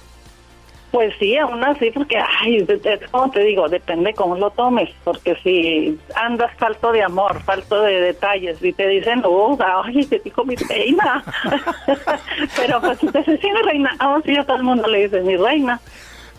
Pues 0.90 1.14
sí, 1.20 1.37
aún 1.37 1.62
así, 1.62 1.90
porque, 1.92 2.16
ay, 2.18 2.66
como 3.12 3.30
te 3.30 3.40
digo, 3.40 3.68
depende 3.68 4.12
cómo 4.12 4.35
lo 4.37 4.50
tomes, 4.50 4.90
porque 5.04 5.37
si 5.37 5.97
andas 6.16 6.50
falto 6.56 6.90
de 6.90 7.02
amor, 7.02 7.40
falto 7.42 7.82
de 7.82 8.00
detalles, 8.00 8.59
y 8.61 8.73
te 8.73 8.88
dicen, 8.88 9.23
oh, 9.25 9.56
ay, 9.85 10.04
te 10.06 10.18
dijo 10.18 10.44
mi 10.44 10.56
reina, 10.56 11.23
pero 12.56 12.80
pues 12.80 12.99
si 12.99 13.06
te 13.06 13.23
sí, 13.23 13.38
mi 13.52 13.62
reina, 13.62 13.94
ah, 14.00 14.18
sí, 14.25 14.37
a 14.37 14.44
todo 14.44 14.56
el 14.56 14.64
mundo 14.64 14.88
le 14.88 15.04
dice, 15.04 15.20
mi 15.20 15.37
reina. 15.37 15.80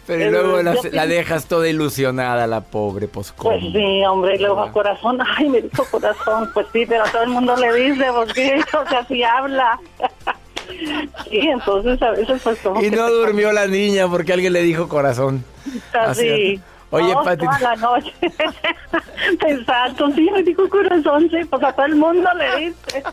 Pero 0.08 0.25
y 0.25 0.31
luego 0.31 0.62
la, 0.62 0.74
yo 0.74 0.81
la 0.91 1.05
dejas 1.05 1.46
toda 1.46 1.70
ilusionada, 1.70 2.48
la 2.48 2.62
pobre, 2.62 3.08
pues 3.08 3.31
¿cómo? 3.31 3.58
Pues 3.58 3.72
sí, 3.72 4.03
hombre, 4.05 4.36
y 4.36 4.39
luego 4.39 4.70
corazón, 4.72 5.20
ay, 5.38 5.48
me 5.48 5.62
dijo 5.62 5.86
corazón, 5.89 6.50
pues 6.53 6.67
sí, 6.74 6.86
pero 6.86 7.03
a 7.05 7.12
todo 7.12 7.24
el 7.24 7.29
mundo 7.29 7.55
le 7.55 7.74
dice, 7.74 8.05
porque, 8.13 8.62
o 8.77 8.89
sea, 8.89 9.05
sí 9.05 9.24
habla. 9.24 9.79
Sí, 11.30 11.40
entonces 11.40 12.02
a 12.02 12.12
veces 12.12 12.42
pues 12.44 12.60
como 12.60 12.82
Y 12.82 12.90
no 12.90 13.06
te- 13.08 13.12
durmió 13.14 13.52
la 13.52 13.68
niña 13.68 14.08
porque 14.08 14.34
alguien 14.34 14.54
le 14.54 14.64
dijo 14.64 14.88
corazón. 14.88 15.44
Así. 15.94 16.60
Oye, 16.90 17.14
No, 17.14 17.24
Patito. 17.24 17.46
toda 17.46 17.60
la 17.60 17.76
noche. 17.78 18.12
Exacto, 19.48 20.10
sí, 20.12 20.30
me 20.34 20.44
dijo 20.44 20.68
corazón, 20.70 21.30
sí, 21.30 21.38
pues 21.50 21.64
a 21.64 21.72
todo 21.74 21.86
el 21.86 21.96
mundo 21.96 22.30
le 22.38 22.66
dice. 22.66 23.04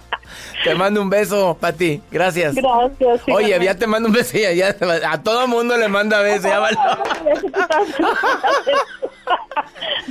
Te 0.65 0.75
mando 0.75 1.01
un 1.03 1.09
beso, 1.11 1.57
Pati. 1.61 2.01
Gracias. 2.11 2.55
Gracias. 2.55 3.21
sí, 3.25 3.33
Oye, 3.33 3.59
ya 3.63 3.75
te 3.77 3.87
mando 3.87 4.09
un 4.09 4.15
beso. 4.15 4.37
Ya, 4.39 4.53
ya- 4.53 4.77
a 5.11 5.23
todo 5.23 5.47
mundo 5.47 5.77
le 5.77 5.89
manda 5.89 6.21
beso. 6.21 6.49
Ya. 6.49 6.61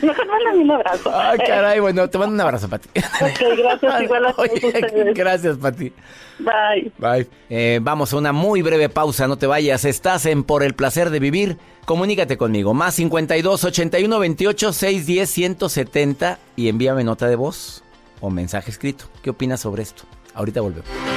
Mejor 0.01 0.27
mándame 0.27 0.57
un 0.63 0.71
abrazo. 0.71 1.11
Ay, 1.13 1.37
Ah, 1.41 1.43
caray. 1.45 1.79
Bueno, 1.79 2.09
te 2.09 2.17
mando 2.17 2.33
un 2.35 2.41
abrazo, 2.41 2.69
Pati. 2.69 2.89
Ok, 2.89 3.39
gracias, 3.57 4.01
igual 4.03 4.25
a 4.25 4.33
todos 4.33 4.49
Oye, 4.49 4.67
ustedes. 4.67 5.13
gracias, 5.15 5.57
Pati. 5.57 5.91
Bye. 6.39 6.91
Bye. 6.97 7.27
Eh, 7.49 7.79
vamos 7.81 8.13
a 8.13 8.17
una 8.17 8.31
muy 8.31 8.61
breve 8.61 8.89
pausa, 8.89 9.27
no 9.27 9.37
te 9.37 9.47
vayas. 9.47 9.85
Estás 9.85 10.25
en 10.25 10.43
Por 10.43 10.63
el 10.63 10.75
placer 10.75 11.09
de 11.09 11.19
vivir. 11.19 11.57
Comunícate 11.85 12.37
conmigo. 12.37 12.73
Más 12.73 12.95
52 12.95 13.63
81 13.63 14.19
28 14.19 14.73
610 14.73 15.29
170 15.29 16.39
y 16.55 16.67
envíame 16.69 17.03
nota 17.03 17.27
de 17.27 17.35
voz 17.35 17.83
o 18.19 18.29
mensaje 18.29 18.69
escrito. 18.71 19.05
¿Qué 19.23 19.29
opinas 19.29 19.61
sobre 19.61 19.83
esto? 19.83 20.03
Ahorita 20.37 20.61
volvemos. 20.61 21.16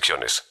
restricciones. 0.01 0.50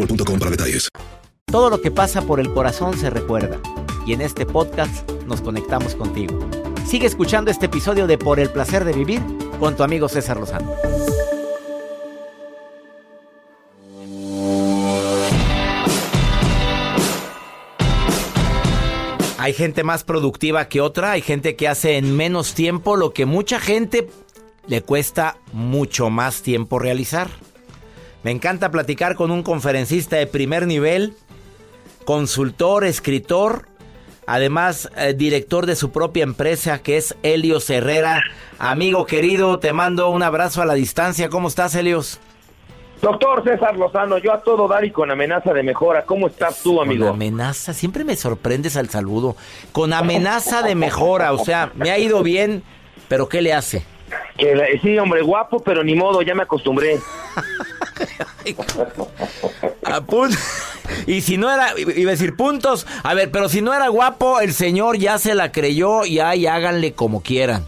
Todo 1.45 1.69
lo 1.69 1.81
que 1.81 1.91
pasa 1.91 2.21
por 2.21 2.39
el 2.39 2.53
corazón 2.53 2.97
se 2.97 3.09
recuerda. 3.09 3.59
Y 4.05 4.13
en 4.13 4.21
este 4.21 4.45
podcast 4.45 5.09
nos 5.27 5.41
conectamos 5.41 5.95
contigo. 5.95 6.39
Sigue 6.87 7.07
escuchando 7.07 7.51
este 7.51 7.67
episodio 7.67 8.07
de 8.07 8.17
Por 8.17 8.39
el 8.39 8.49
placer 8.49 8.83
de 8.85 8.93
vivir 8.93 9.21
con 9.59 9.75
tu 9.75 9.83
amigo 9.83 10.09
César 10.09 10.39
Lozano. 10.39 10.73
Hay 19.37 19.53
gente 19.53 19.83
más 19.83 20.03
productiva 20.03 20.67
que 20.67 20.81
otra, 20.81 21.11
hay 21.11 21.21
gente 21.21 21.55
que 21.55 21.67
hace 21.67 21.97
en 21.97 22.15
menos 22.15 22.53
tiempo 22.53 22.95
lo 22.95 23.11
que 23.11 23.25
mucha 23.25 23.59
gente 23.59 24.07
le 24.67 24.83
cuesta 24.83 25.37
mucho 25.51 26.09
más 26.09 26.43
tiempo 26.43 26.77
realizar. 26.77 27.29
Me 28.23 28.31
encanta 28.31 28.69
platicar 28.69 29.15
con 29.15 29.31
un 29.31 29.41
conferencista 29.41 30.17
de 30.17 30.27
primer 30.27 30.67
nivel, 30.67 31.15
consultor, 32.05 32.85
escritor, 32.85 33.67
además 34.27 34.91
eh, 34.95 35.13
director 35.13 35.65
de 35.65 35.75
su 35.75 35.91
propia 35.91 36.23
empresa 36.23 36.83
que 36.83 36.97
es 36.97 37.15
Helios 37.23 37.69
Herrera. 37.69 38.23
Amigo 38.59 39.05
querido, 39.07 39.57
te 39.57 39.73
mando 39.73 40.09
un 40.09 40.21
abrazo 40.21 40.61
a 40.61 40.65
la 40.65 40.75
distancia. 40.75 41.29
¿Cómo 41.29 41.47
estás, 41.47 41.73
Helios? 41.73 42.19
Doctor 43.01 43.43
César 43.43 43.75
Lozano, 43.75 44.19
yo 44.19 44.31
a 44.31 44.41
todo 44.43 44.67
dar 44.67 44.85
y 44.85 44.91
con 44.91 45.09
amenaza 45.09 45.53
de 45.53 45.63
mejora. 45.63 46.05
¿Cómo 46.05 46.27
estás 46.27 46.61
tú, 46.61 46.79
amigo? 46.79 47.07
Con 47.07 47.15
amenaza, 47.15 47.73
siempre 47.73 48.03
me 48.03 48.15
sorprendes 48.15 48.77
al 48.77 48.89
saludo. 48.89 49.35
Con 49.71 49.91
amenaza 49.93 50.61
de 50.61 50.75
mejora, 50.75 51.33
o 51.33 51.43
sea, 51.43 51.71
me 51.73 51.89
ha 51.89 51.97
ido 51.97 52.21
bien, 52.21 52.61
pero 53.07 53.27
¿qué 53.27 53.41
le 53.41 53.53
hace? 53.53 53.83
Que 54.37 54.55
la- 54.55 54.65
sí, 54.81 54.97
hombre, 54.97 55.21
guapo, 55.21 55.59
pero 55.61 55.83
ni 55.83 55.95
modo, 55.95 56.21
ya 56.21 56.33
me 56.35 56.43
acostumbré. 56.43 56.97
Y 61.07 61.21
si 61.21 61.37
no 61.37 61.51
era, 61.51 61.73
iba 61.79 62.09
a 62.09 62.13
decir 62.13 62.35
puntos, 62.35 62.85
a 63.03 63.13
ver, 63.13 63.31
pero 63.31 63.49
si 63.49 63.61
no 63.61 63.73
era 63.73 63.87
guapo, 63.89 64.39
el 64.39 64.53
señor 64.53 64.97
ya 64.97 65.17
se 65.17 65.35
la 65.35 65.51
creyó 65.51 66.05
y 66.05 66.19
ahí 66.19 66.47
háganle 66.47 66.93
como 66.93 67.21
quieran. 67.21 67.65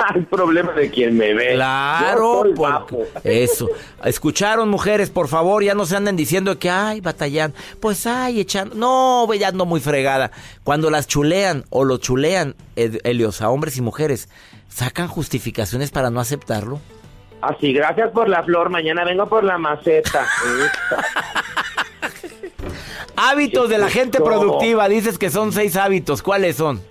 El 0.14 0.26
problema 0.26 0.72
de 0.72 0.90
quien 0.90 1.16
me 1.16 1.34
ve. 1.34 1.54
Claro, 1.54 2.44
Yo 2.46 2.54
por- 2.54 2.86
eso. 3.24 3.68
Escucharon, 4.04 4.68
mujeres, 4.68 5.10
por 5.10 5.28
favor, 5.28 5.62
ya 5.62 5.74
no 5.74 5.86
se 5.86 5.96
anden 5.96 6.16
diciendo 6.16 6.58
que, 6.58 6.70
ay, 6.70 7.00
batallan. 7.00 7.54
Pues, 7.80 8.06
ay, 8.06 8.40
echando. 8.40 8.74
No, 8.74 9.26
ve, 9.28 9.38
ya 9.38 9.48
ando 9.48 9.66
muy 9.66 9.80
fregada. 9.80 10.30
Cuando 10.64 10.90
las 10.90 11.06
chulean 11.06 11.64
o 11.70 11.84
lo 11.84 11.98
chulean, 11.98 12.54
Helios, 12.76 13.42
a 13.42 13.50
hombres 13.50 13.76
y 13.76 13.82
mujeres, 13.82 14.28
sacan 14.68 15.08
justificaciones 15.08 15.90
para 15.90 16.10
no 16.10 16.20
aceptarlo. 16.20 16.80
Así, 17.42 17.72
gracias 17.72 18.10
por 18.10 18.28
la 18.28 18.42
flor, 18.42 18.68
mañana 18.68 19.04
vengo 19.04 19.26
por 19.26 19.44
la 19.44 19.56
maceta. 19.56 20.26
hábitos 23.16 23.68
de 23.68 23.78
la 23.78 23.88
gente 23.88 24.20
productiva, 24.20 24.88
dices 24.88 25.18
que 25.18 25.30
son 25.30 25.52
seis 25.52 25.76
hábitos, 25.76 26.22
¿cuáles 26.22 26.56
son? 26.56 26.82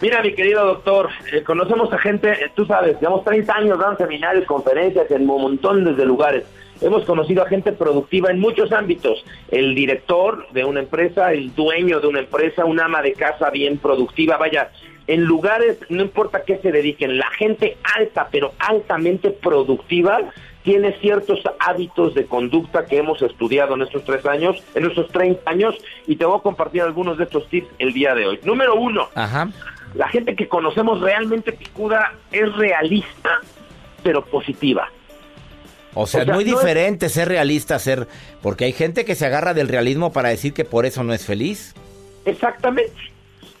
Mira, 0.00 0.22
mi 0.22 0.32
querido 0.32 0.64
doctor, 0.64 1.10
eh, 1.30 1.42
conocemos 1.42 1.92
a 1.92 1.98
gente, 1.98 2.30
eh, 2.30 2.50
tú 2.54 2.64
sabes, 2.64 2.98
llevamos 3.00 3.22
30 3.22 3.54
años 3.54 3.78
dando 3.78 3.98
seminarios, 3.98 4.46
conferencias 4.46 5.10
en 5.10 5.28
un 5.28 5.42
montón 5.42 5.94
de 5.94 6.06
lugares. 6.06 6.44
Hemos 6.80 7.04
conocido 7.04 7.42
a 7.42 7.46
gente 7.46 7.72
productiva 7.72 8.30
en 8.30 8.40
muchos 8.40 8.72
ámbitos. 8.72 9.22
El 9.50 9.74
director 9.74 10.50
de 10.52 10.64
una 10.64 10.80
empresa, 10.80 11.32
el 11.34 11.54
dueño 11.54 12.00
de 12.00 12.06
una 12.06 12.20
empresa, 12.20 12.64
un 12.64 12.80
ama 12.80 13.02
de 13.02 13.12
casa 13.12 13.50
bien 13.50 13.76
productiva, 13.76 14.38
vaya, 14.38 14.70
en 15.06 15.24
lugares, 15.24 15.78
no 15.90 16.00
importa 16.00 16.44
qué 16.46 16.56
se 16.58 16.72
dediquen, 16.72 17.18
la 17.18 17.28
gente 17.32 17.76
alta, 17.98 18.28
pero 18.30 18.54
altamente 18.58 19.30
productiva, 19.30 20.30
tiene 20.62 20.92
ciertos 21.00 21.40
hábitos 21.58 22.14
de 22.14 22.24
conducta 22.24 22.86
que 22.86 22.98
hemos 22.98 23.20
estudiado 23.20 23.74
en 23.74 23.82
estos 23.82 24.04
tres 24.04 24.24
años, 24.24 24.62
en 24.74 24.86
estos 24.86 25.08
30 25.08 25.50
años, 25.50 25.74
y 26.06 26.16
te 26.16 26.24
voy 26.24 26.38
a 26.38 26.42
compartir 26.42 26.82
algunos 26.82 27.18
de 27.18 27.24
estos 27.24 27.48
tips 27.48 27.68
el 27.78 27.92
día 27.92 28.14
de 28.14 28.26
hoy. 28.26 28.40
Número 28.44 28.74
uno, 28.74 29.08
la 29.94 30.08
gente 30.08 30.36
que 30.36 30.48
conocemos 30.48 31.00
realmente 31.00 31.52
picuda 31.52 32.14
es 32.30 32.52
realista, 32.54 33.40
pero 34.02 34.24
positiva. 34.24 34.88
O 35.94 36.06
sea, 36.06 36.22
es 36.22 36.28
muy 36.28 36.44
diferente 36.44 37.08
ser 37.08 37.28
realista, 37.28 37.78
ser... 37.78 38.06
Porque 38.42 38.64
hay 38.64 38.72
gente 38.72 39.04
que 39.04 39.14
se 39.14 39.26
agarra 39.26 39.54
del 39.54 39.68
realismo 39.68 40.12
para 40.12 40.28
decir 40.28 40.54
que 40.54 40.64
por 40.64 40.86
eso 40.86 41.02
no 41.02 41.12
es 41.12 41.26
feliz. 41.26 41.74
Exactamente. 42.24 42.94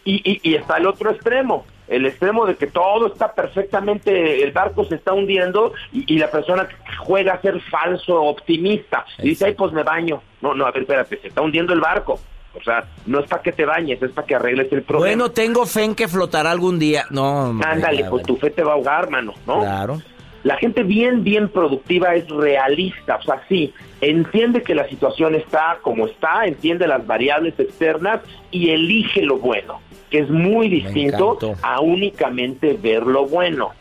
Y, 0.04 0.40
y, 0.42 0.54
está 0.54 0.78
el 0.78 0.86
otro 0.86 1.10
extremo, 1.10 1.66
el 1.86 2.06
extremo 2.06 2.46
de 2.46 2.56
que 2.56 2.66
todo 2.66 3.08
está 3.08 3.34
perfectamente, 3.34 4.42
el 4.42 4.50
barco 4.50 4.84
se 4.84 4.94
está 4.94 5.12
hundiendo 5.12 5.74
y, 5.92 6.18
la 6.18 6.30
persona 6.30 6.68
juega 7.00 7.34
a 7.34 7.42
ser 7.42 7.60
falso, 7.60 8.22
optimista. 8.22 9.04
Y 9.18 9.30
dice, 9.30 9.46
ay, 9.46 9.54
pues 9.54 9.72
me 9.72 9.82
baño. 9.82 10.22
No, 10.40 10.54
no, 10.54 10.66
a 10.66 10.70
ver, 10.70 10.82
espérate, 10.82 11.18
se 11.20 11.28
está 11.28 11.42
hundiendo 11.42 11.72
el 11.72 11.80
barco. 11.80 12.18
O 12.54 12.62
sea, 12.62 12.84
no 13.06 13.20
es 13.20 13.28
para 13.28 13.42
que 13.42 13.52
te 13.52 13.64
bañes, 13.64 14.02
es 14.02 14.10
para 14.10 14.26
que 14.26 14.34
arregles 14.34 14.72
el 14.72 14.82
problema. 14.82 15.16
Bueno, 15.16 15.30
tengo 15.30 15.66
fe 15.66 15.84
en 15.84 15.94
que 15.94 16.08
flotará 16.08 16.50
algún 16.50 16.78
día. 16.78 17.06
No, 17.10 17.60
Ándale, 17.62 18.04
pues 18.10 18.24
tu 18.24 18.36
fe 18.36 18.50
te 18.50 18.62
va 18.62 18.72
a 18.72 18.74
ahogar, 18.74 19.08
mano, 19.10 19.34
¿no? 19.46 19.60
Claro. 19.60 20.02
La 20.42 20.56
gente 20.56 20.82
bien, 20.82 21.22
bien 21.22 21.48
productiva 21.48 22.14
es 22.14 22.26
realista, 22.28 23.16
o 23.16 23.22
sea, 23.22 23.42
sí, 23.46 23.74
entiende 24.00 24.62
que 24.62 24.74
la 24.74 24.88
situación 24.88 25.34
está 25.34 25.78
como 25.82 26.06
está, 26.06 26.46
entiende 26.46 26.86
las 26.86 27.06
variables 27.06 27.58
externas 27.60 28.20
y 28.50 28.70
elige 28.70 29.22
lo 29.22 29.36
bueno, 29.36 29.82
que 30.08 30.20
es 30.20 30.30
muy 30.30 30.70
distinto 30.70 31.38
a 31.60 31.80
únicamente 31.80 32.72
ver 32.72 33.06
lo 33.06 33.26
bueno. 33.26 33.72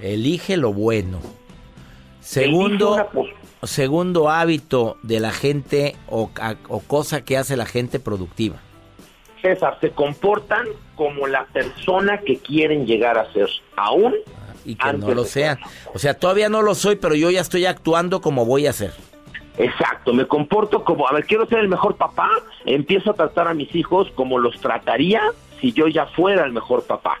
Elige 0.00 0.56
lo 0.56 0.72
bueno. 0.72 1.20
Segundo, 2.20 2.96
segundo 3.66 4.30
hábito 4.30 4.96
de 5.02 5.20
la 5.20 5.32
gente 5.32 5.96
o, 6.08 6.30
o 6.68 6.80
cosa 6.80 7.24
que 7.24 7.36
hace 7.36 7.56
la 7.56 7.66
gente 7.66 8.00
productiva. 8.00 8.56
César, 9.42 9.78
se 9.80 9.90
comportan 9.90 10.66
como 10.96 11.26
la 11.26 11.44
persona 11.46 12.20
que 12.20 12.38
quieren 12.38 12.86
llegar 12.86 13.18
a 13.18 13.30
ser, 13.32 13.48
aún 13.76 14.14
y 14.64 14.74
que 14.76 14.92
no 14.94 15.12
lo 15.12 15.24
sean. 15.24 15.58
O 15.92 15.98
sea, 15.98 16.14
todavía 16.14 16.48
no 16.48 16.62
lo 16.62 16.74
soy, 16.74 16.96
pero 16.96 17.14
yo 17.14 17.30
ya 17.30 17.40
estoy 17.40 17.66
actuando 17.66 18.20
como 18.20 18.46
voy 18.46 18.66
a 18.66 18.72
ser. 18.72 18.92
Exacto, 19.56 20.12
me 20.12 20.26
comporto 20.26 20.82
como, 20.82 21.06
a 21.06 21.12
ver, 21.12 21.26
quiero 21.26 21.46
ser 21.46 21.60
el 21.60 21.68
mejor 21.68 21.96
papá, 21.96 22.28
empiezo 22.64 23.12
a 23.12 23.14
tratar 23.14 23.46
a 23.46 23.54
mis 23.54 23.72
hijos 23.74 24.10
como 24.14 24.38
los 24.38 24.58
trataría 24.60 25.22
si 25.60 25.72
yo 25.72 25.86
ya 25.86 26.06
fuera 26.06 26.44
el 26.44 26.52
mejor 26.52 26.84
papá. 26.84 27.20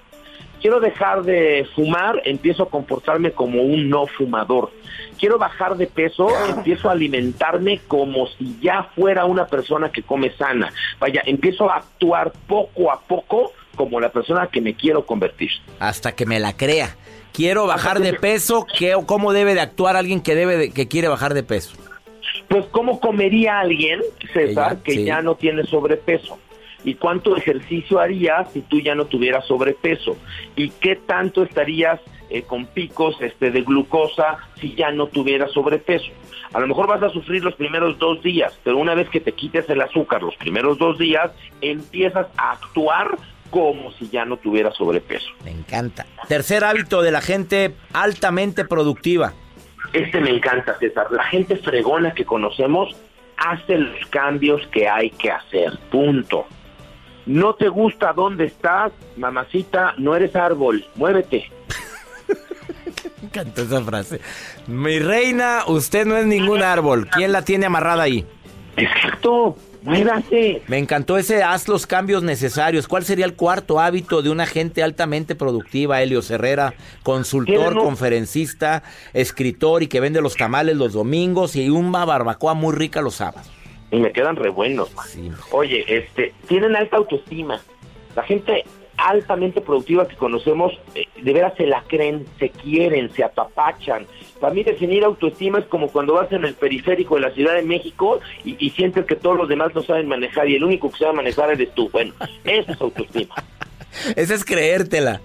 Quiero 0.64 0.80
dejar 0.80 1.24
de 1.24 1.68
fumar, 1.74 2.22
empiezo 2.24 2.62
a 2.62 2.70
comportarme 2.70 3.32
como 3.32 3.60
un 3.60 3.90
no 3.90 4.06
fumador. 4.06 4.72
Quiero 5.20 5.36
bajar 5.36 5.76
de 5.76 5.86
peso, 5.86 6.26
empiezo 6.48 6.88
a 6.88 6.92
alimentarme 6.92 7.82
como 7.86 8.28
si 8.28 8.56
ya 8.62 8.84
fuera 8.94 9.26
una 9.26 9.46
persona 9.46 9.92
que 9.92 10.02
come 10.02 10.30
sana. 10.30 10.72
Vaya, 10.98 11.22
empiezo 11.26 11.70
a 11.70 11.76
actuar 11.76 12.32
poco 12.46 12.90
a 12.90 12.98
poco 12.98 13.52
como 13.76 14.00
la 14.00 14.08
persona 14.08 14.46
que 14.46 14.62
me 14.62 14.72
quiero 14.72 15.04
convertir. 15.04 15.50
Hasta 15.80 16.12
que 16.12 16.24
me 16.24 16.40
la 16.40 16.56
crea. 16.56 16.96
Quiero 17.34 17.66
bajar 17.66 18.00
de 18.00 18.14
peso, 18.14 18.66
¿qué, 18.78 18.96
¿cómo 19.04 19.34
debe 19.34 19.52
de 19.52 19.60
actuar 19.60 19.96
alguien 19.96 20.22
que 20.22 20.34
debe 20.34 20.70
que 20.70 20.88
quiere 20.88 21.08
bajar 21.08 21.34
de 21.34 21.42
peso? 21.42 21.76
Pues 22.48 22.64
cómo 22.70 23.00
comería 23.00 23.60
alguien, 23.60 24.00
César, 24.32 24.78
que 24.78 25.04
ya 25.04 25.20
no 25.20 25.34
tiene 25.34 25.64
sobrepeso. 25.64 26.38
¿Y 26.84 26.94
cuánto 26.94 27.36
ejercicio 27.36 27.98
harías 27.98 28.52
si 28.52 28.60
tú 28.60 28.80
ya 28.80 28.94
no 28.94 29.06
tuvieras 29.06 29.46
sobrepeso? 29.46 30.16
¿Y 30.54 30.70
qué 30.70 30.96
tanto 30.96 31.42
estarías 31.42 32.00
eh, 32.30 32.42
con 32.42 32.66
picos 32.66 33.16
este, 33.20 33.50
de 33.50 33.62
glucosa 33.62 34.38
si 34.60 34.74
ya 34.74 34.92
no 34.92 35.06
tuvieras 35.06 35.50
sobrepeso? 35.52 36.10
A 36.52 36.60
lo 36.60 36.66
mejor 36.66 36.86
vas 36.86 37.02
a 37.02 37.10
sufrir 37.10 37.42
los 37.42 37.54
primeros 37.54 37.98
dos 37.98 38.22
días, 38.22 38.58
pero 38.62 38.76
una 38.76 38.94
vez 38.94 39.08
que 39.08 39.20
te 39.20 39.32
quites 39.32 39.68
el 39.70 39.80
azúcar 39.80 40.22
los 40.22 40.36
primeros 40.36 40.78
dos 40.78 40.98
días, 40.98 41.32
empiezas 41.60 42.26
a 42.36 42.52
actuar 42.52 43.16
como 43.50 43.92
si 43.92 44.08
ya 44.08 44.24
no 44.24 44.36
tuviera 44.36 44.70
sobrepeso. 44.72 45.26
Me 45.44 45.50
encanta. 45.50 46.06
Tercer 46.28 46.64
hábito 46.64 47.02
de 47.02 47.12
la 47.12 47.20
gente 47.20 47.74
altamente 47.92 48.64
productiva. 48.64 49.32
Este 49.92 50.20
me 50.20 50.30
encanta, 50.30 50.76
César. 50.78 51.06
La 51.10 51.24
gente 51.24 51.56
fregona 51.56 52.14
que 52.14 52.24
conocemos 52.24 52.94
hace 53.36 53.78
los 53.78 54.06
cambios 54.06 54.66
que 54.68 54.88
hay 54.88 55.10
que 55.10 55.30
hacer. 55.30 55.78
Punto. 55.90 56.46
No 57.26 57.54
te 57.54 57.68
gusta 57.68 58.12
dónde 58.12 58.46
estás, 58.46 58.92
mamacita, 59.16 59.94
no 59.98 60.14
eres 60.14 60.36
árbol, 60.36 60.84
muévete. 60.94 61.50
me 63.20 63.26
encanta 63.28 63.62
esa 63.62 63.82
frase. 63.82 64.20
Mi 64.66 64.98
reina, 64.98 65.62
usted 65.66 66.06
no 66.06 66.16
es 66.16 66.26
ningún 66.26 66.62
árbol. 66.62 67.08
¿Quién 67.08 67.32
la 67.32 67.42
tiene 67.42 67.66
amarrada 67.66 68.02
ahí? 68.02 68.26
Exacto. 68.76 69.56
Muévase. 69.84 70.62
Me 70.66 70.78
encantó 70.78 71.18
ese 71.18 71.42
haz 71.42 71.68
los 71.68 71.86
cambios 71.86 72.22
necesarios. 72.22 72.88
¿Cuál 72.88 73.04
sería 73.04 73.26
el 73.26 73.34
cuarto 73.34 73.80
hábito 73.80 74.22
de 74.22 74.30
una 74.30 74.46
gente 74.46 74.82
altamente 74.82 75.34
productiva, 75.34 76.00
Helio 76.00 76.20
Herrera? 76.26 76.72
Consultor, 77.02 77.74
conferencista, 77.74 78.82
escritor 79.12 79.82
y 79.82 79.88
que 79.88 80.00
vende 80.00 80.22
los 80.22 80.36
tamales 80.36 80.76
los 80.76 80.94
domingos 80.94 81.54
y 81.54 81.68
una 81.68 82.06
barbacoa 82.06 82.54
muy 82.54 82.74
rica 82.74 83.02
los 83.02 83.16
sábados. 83.16 83.50
Y 83.94 84.00
me 84.00 84.12
quedan 84.12 84.36
re 84.36 84.50
buenos. 84.50 84.90
Oye, 85.52 85.84
este, 85.86 86.34
tienen 86.48 86.74
alta 86.74 86.96
autoestima. 86.96 87.60
La 88.16 88.22
gente 88.24 88.64
altamente 88.96 89.60
productiva 89.60 90.06
que 90.08 90.16
conocemos, 90.16 90.72
eh, 90.94 91.06
de 91.20 91.32
veras 91.32 91.54
se 91.56 91.66
la 91.66 91.82
creen, 91.82 92.26
se 92.38 92.50
quieren, 92.50 93.12
se 93.12 93.24
apapachan, 93.24 94.06
para 94.40 94.52
mí 94.52 94.62
definir 94.62 95.04
autoestima 95.04 95.58
es 95.58 95.64
como 95.66 95.88
cuando 95.88 96.14
vas 96.14 96.30
en 96.32 96.44
el 96.44 96.54
periférico 96.54 97.14
de 97.14 97.22
la 97.22 97.30
Ciudad 97.30 97.54
de 97.54 97.62
México 97.62 98.20
y, 98.44 98.70
sientes 98.70 99.06
que 99.06 99.16
todos 99.16 99.36
los 99.36 99.48
demás 99.48 99.74
no 99.74 99.82
saben 99.82 100.08
manejar 100.08 100.48
y 100.48 100.56
el 100.56 100.64
único 100.64 100.90
que 100.90 100.98
sabe 100.98 101.14
manejar 101.14 101.50
eres 101.50 101.72
tú. 101.74 101.88
Bueno, 101.90 102.12
esa 102.44 102.72
es 102.72 102.80
autoestima. 102.80 103.34
esa 104.16 104.34
es 104.34 104.44
creértela. 104.44 105.20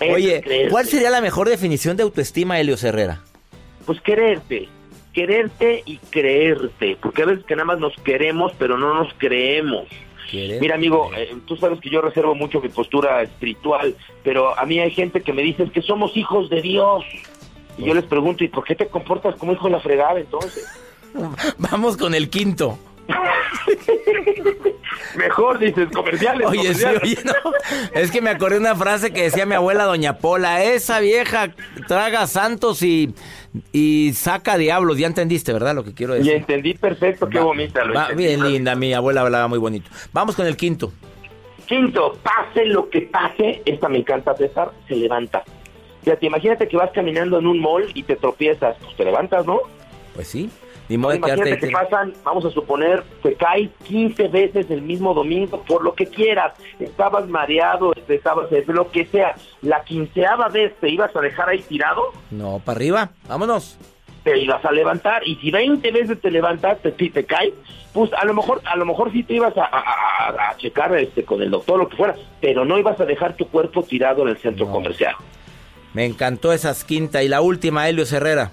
Oye, 0.00 0.68
¿cuál 0.70 0.86
sería 0.86 1.10
la 1.10 1.20
mejor 1.20 1.48
definición 1.48 1.96
de 1.96 2.04
autoestima, 2.04 2.58
Helio 2.58 2.76
Herrera? 2.82 3.20
Pues 3.84 4.00
quererte, 4.00 4.68
quererte 5.18 5.82
y 5.84 5.96
creerte, 5.96 6.96
porque 7.02 7.22
a 7.22 7.26
veces 7.26 7.44
que 7.44 7.56
nada 7.56 7.64
más 7.64 7.80
nos 7.80 7.92
queremos, 8.04 8.52
pero 8.56 8.78
no 8.78 8.94
nos 8.94 9.12
creemos. 9.14 9.88
Mira, 10.32 10.76
amigo, 10.76 11.10
eh, 11.16 11.34
tú 11.44 11.56
sabes 11.56 11.80
que 11.80 11.90
yo 11.90 12.00
reservo 12.00 12.36
mucho 12.36 12.60
mi 12.60 12.68
postura 12.68 13.20
espiritual, 13.22 13.96
pero 14.22 14.56
a 14.56 14.64
mí 14.64 14.78
hay 14.78 14.92
gente 14.92 15.22
que 15.22 15.32
me 15.32 15.42
dice 15.42 15.68
que 15.72 15.82
somos 15.82 16.16
hijos 16.16 16.50
de 16.50 16.62
Dios. 16.62 17.04
Y 17.76 17.86
yo 17.86 17.94
les 17.94 18.04
pregunto, 18.04 18.44
¿y 18.44 18.48
por 18.48 18.62
qué 18.62 18.76
te 18.76 18.86
comportas 18.86 19.34
como 19.34 19.52
hijo 19.52 19.64
de 19.64 19.72
la 19.72 19.80
fregada 19.80 20.20
entonces? 20.20 20.68
Vamos 21.58 21.96
con 21.96 22.14
el 22.14 22.30
quinto. 22.30 22.78
Mejor 25.16 25.58
dices 25.58 25.88
comerciales. 25.92 26.46
Oye, 26.46 26.74
sí, 26.74 26.84
oye, 27.02 27.18
no. 27.24 27.32
Es 27.94 28.10
que 28.10 28.20
me 28.20 28.30
acordé 28.30 28.56
de 28.56 28.60
una 28.60 28.76
frase 28.76 29.12
que 29.12 29.22
decía 29.22 29.46
mi 29.46 29.54
abuela 29.54 29.84
Doña 29.84 30.18
Pola, 30.18 30.62
esa 30.62 31.00
vieja 31.00 31.54
traga 31.86 32.26
santos 32.26 32.82
y, 32.82 33.14
y 33.72 34.12
saca 34.14 34.58
diablos. 34.58 34.98
Ya 34.98 35.06
entendiste, 35.06 35.52
¿verdad? 35.52 35.74
Lo 35.74 35.84
que 35.84 35.94
quiero 35.94 36.14
decir. 36.14 36.32
Ya 36.32 36.38
entendí 36.38 36.74
perfecto, 36.74 37.28
qué 37.28 37.40
bonita. 37.40 37.84
Lo 37.84 38.14
bien 38.14 38.44
linda, 38.44 38.74
mi 38.74 38.92
abuela 38.92 39.22
hablaba 39.22 39.48
muy 39.48 39.58
bonito. 39.58 39.90
Vamos 40.12 40.36
con 40.36 40.46
el 40.46 40.56
quinto. 40.56 40.92
Quinto, 41.66 42.18
pase 42.22 42.64
lo 42.64 42.88
que 42.88 43.02
pase, 43.02 43.62
esta 43.66 43.88
me 43.88 43.98
encanta 43.98 44.34
César, 44.34 44.70
se 44.86 44.96
levanta. 44.96 45.44
Fíjate, 46.02 46.26
imagínate 46.26 46.66
que 46.66 46.76
vas 46.78 46.90
caminando 46.92 47.38
en 47.38 47.46
un 47.46 47.60
mall 47.60 47.90
y 47.92 48.04
te 48.04 48.16
tropiezas, 48.16 48.76
pues 48.82 48.96
te 48.96 49.04
levantas, 49.04 49.44
¿no? 49.44 49.60
Pues 50.14 50.28
sí. 50.28 50.48
Ni 50.88 50.96
modo 50.96 51.14
imagínate 51.14 51.58
que 51.58 51.70
pasan, 51.70 52.14
vamos 52.24 52.44
a 52.46 52.50
suponer, 52.50 53.04
te 53.22 53.34
caes 53.34 53.70
15 53.84 54.28
veces 54.28 54.70
el 54.70 54.82
mismo 54.82 55.12
domingo, 55.12 55.62
por 55.64 55.84
lo 55.84 55.94
que 55.94 56.06
quieras, 56.06 56.54
estabas 56.80 57.28
mareado, 57.28 57.92
estabas, 58.08 58.50
lo 58.66 58.90
que 58.90 59.04
sea, 59.06 59.34
la 59.60 59.82
quinceava 59.84 60.48
vez 60.48 60.74
te 60.80 60.88
ibas 60.88 61.14
a 61.14 61.20
dejar 61.20 61.50
ahí 61.50 61.60
tirado. 61.60 62.12
No, 62.30 62.60
para 62.64 62.76
arriba, 62.76 63.10
vámonos. 63.28 63.78
Te 64.24 64.38
ibas 64.38 64.64
a 64.64 64.72
levantar 64.72 65.26
y 65.26 65.36
si 65.36 65.50
20 65.50 65.90
veces 65.90 66.20
te 66.20 66.30
levantaste 66.30 66.94
y 66.98 67.10
te 67.10 67.24
caes, 67.24 67.52
pues 67.92 68.12
a 68.14 68.24
lo 68.24 68.34
mejor, 68.34 68.60
a 68.64 68.76
lo 68.76 68.84
mejor 68.84 69.12
sí 69.12 69.22
te 69.22 69.34
ibas 69.34 69.54
a, 69.56 70.54
checar 70.56 70.96
este, 70.96 71.24
con 71.24 71.42
el 71.42 71.50
doctor, 71.50 71.78
lo 71.78 71.88
que 71.88 71.96
fuera, 71.96 72.14
pero 72.40 72.64
no 72.64 72.78
ibas 72.78 72.98
a 73.00 73.04
dejar 73.04 73.36
tu 73.36 73.46
cuerpo 73.48 73.82
tirado 73.82 74.22
en 74.22 74.28
el 74.28 74.38
centro 74.38 74.66
comercial. 74.70 75.14
Me 75.94 76.04
encantó 76.04 76.52
esa 76.52 76.74
quinta. 76.86 77.22
Y 77.22 77.28
la 77.28 77.40
última, 77.40 77.88
Helio 77.88 78.04
Herrera. 78.10 78.50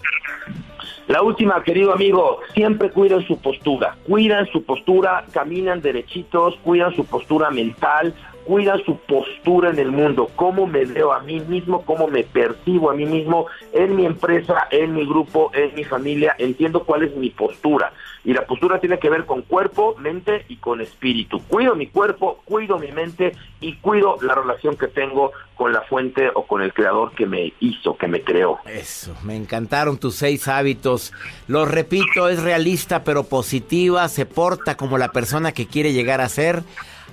La 1.08 1.22
última, 1.22 1.64
querido 1.64 1.94
amigo, 1.94 2.40
siempre 2.56 2.90
cuiden 2.90 3.22
su 3.28 3.38
postura, 3.38 3.96
cuidan 4.08 4.48
su 4.48 4.64
postura, 4.64 5.24
caminan 5.32 5.80
derechitos, 5.80 6.56
cuidan 6.64 6.96
su 6.96 7.06
postura 7.06 7.52
mental, 7.52 8.16
cuidan 8.46 8.84
su 8.84 8.98
postura 8.98 9.70
en 9.70 9.78
el 9.78 9.92
mundo, 9.92 10.32
cómo 10.36 10.66
me 10.66 10.86
veo 10.86 11.14
a 11.14 11.20
mí 11.20 11.40
mismo, 11.42 11.84
cómo 11.84 12.08
me 12.08 12.24
percibo 12.24 12.90
a 12.90 12.96
mí 12.96 13.06
mismo 13.06 13.46
en 13.72 13.96
mi 13.96 14.08
empresa, 14.08 14.68
en 14.72 14.96
mi 14.96 15.06
grupo, 15.06 15.52
en 15.54 15.76
mi 15.76 15.84
familia, 15.84 16.36
entiendo 16.40 16.84
cuál 16.84 17.04
es 17.04 17.16
mi 17.16 17.30
postura. 17.30 17.94
Y 18.26 18.34
la 18.34 18.46
postura 18.46 18.80
tiene 18.80 19.00
que 19.00 19.10
ver 19.10 19.26
con 19.26 19.44
cuerpo, 19.44 19.96
mente 19.98 20.46
y 20.50 20.58
con 20.58 20.82
espíritu. 20.82 21.40
Cuido 21.44 21.76
mi 21.76 21.88
cuerpo, 21.88 22.42
cuido 22.44 22.80
mi 22.80 22.92
mente 22.92 23.34
y 23.62 23.76
cuido 23.76 24.18
la 24.22 24.34
relación 24.36 24.76
que 24.76 24.88
tengo 24.88 25.32
con 25.56 25.72
la 25.72 25.82
fuente 25.82 26.30
o 26.34 26.46
con 26.46 26.62
el 26.62 26.74
creador 26.74 27.14
que 27.14 27.28
me 27.28 27.54
hizo, 27.60 27.96
que 27.96 28.08
me 28.08 28.24
creó. 28.24 28.60
Eso, 28.66 29.16
me 29.24 29.36
encantaron 29.36 30.00
tus 30.00 30.16
seis 30.16 30.48
hábitos. 30.48 31.14
Lo 31.48 31.66
repito, 31.66 32.28
es 32.28 32.42
realista 32.42 33.04
pero 33.04 33.26
positiva, 33.26 34.10
se 34.10 34.26
porta 34.26 34.76
como 34.76 34.98
la 34.98 35.12
persona 35.12 35.52
que 35.52 35.68
quiere 35.68 35.94
llegar 35.94 36.20
a 36.20 36.28
ser 36.28 36.64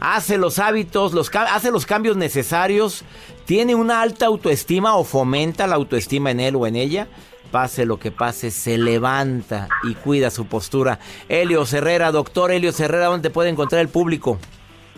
hace 0.03 0.37
los 0.37 0.59
hábitos, 0.59 1.13
los, 1.13 1.31
hace 1.33 1.71
los 1.71 1.87
cambios 1.87 2.17
necesarios, 2.17 3.05
tiene 3.45 3.77
una 3.77 4.03
alta 4.03 4.27
autoestima 4.27 4.97
o 4.97 5.05
fomenta 5.05 5.69
la 5.69 5.77
autoestima 5.77 6.33
en 6.33 6.41
él 6.41 6.57
o 6.57 6.67
en 6.67 6.75
ella, 6.75 7.07
pase 7.53 7.87
lo 7.87 7.99
que 7.99 8.11
pase, 8.11 8.51
se 8.51 8.79
levanta 8.79 9.69
y 9.85 9.95
cuida 9.95 10.31
su 10.31 10.47
postura. 10.47 10.99
Helio 11.29 11.65
Herrera, 11.71 12.11
doctor 12.11 12.51
Helio 12.51 12.73
Herrera, 12.77 13.07
¿dónde 13.07 13.31
puede 13.31 13.51
encontrar 13.51 13.81
el 13.81 13.89
público? 13.89 14.39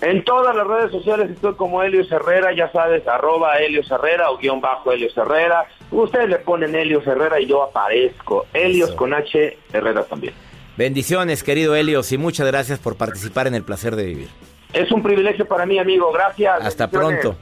En 0.01 0.25
todas 0.25 0.55
las 0.57 0.67
redes 0.67 0.91
sociales 0.91 1.31
estoy 1.31 1.55
como 1.55 1.83
Helios 1.83 2.11
Herrera, 2.11 2.55
ya 2.55 2.71
sabes, 2.73 3.07
arroba 3.07 3.59
Helios 3.59 3.91
Herrera 3.91 4.31
o 4.31 4.39
guion 4.39 4.61
bajo 4.61 4.93
Helios 4.93 5.17
Herrera. 5.17 5.67
Ustedes 5.91 6.29
le 6.29 6.39
ponen 6.39 6.75
Helios 6.75 7.07
Herrera 7.07 7.41
y 7.41 7.47
yo 7.47 7.63
aparezco. 7.63 8.47
Helios 8.53 8.93
con 8.93 9.15
H, 9.15 9.59
Herrera 9.73 10.05
también. 10.05 10.35
Bendiciones, 10.77 11.43
querido 11.43 11.77
Helios, 11.77 12.11
y 12.13 12.19
muchas 12.19 12.47
gracias 12.47 12.79
por 12.79 12.97
participar 12.97 13.47
en 13.47 13.55
el 13.55 13.63
placer 13.63 13.95
de 13.95 14.05
vivir. 14.05 14.29
Es 14.73 14.91
un 14.91 15.03
privilegio 15.03 15.47
para 15.47 15.65
mí, 15.67 15.79
amigo. 15.79 16.11
Gracias. 16.13 16.61
Hasta 16.61 16.91
pronto. 16.91 17.37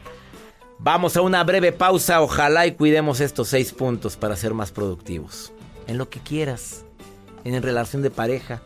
Vamos 0.84 1.16
a 1.16 1.22
una 1.22 1.44
breve 1.44 1.70
pausa. 1.70 2.20
Ojalá 2.22 2.66
y 2.66 2.72
cuidemos 2.72 3.20
estos 3.20 3.46
seis 3.46 3.72
puntos 3.72 4.16
para 4.16 4.34
ser 4.34 4.52
más 4.52 4.72
productivos. 4.72 5.52
En 5.86 5.96
lo 5.96 6.10
que 6.10 6.18
quieras. 6.18 6.84
En 7.44 7.62
relación 7.62 8.02
de 8.02 8.10
pareja. 8.10 8.62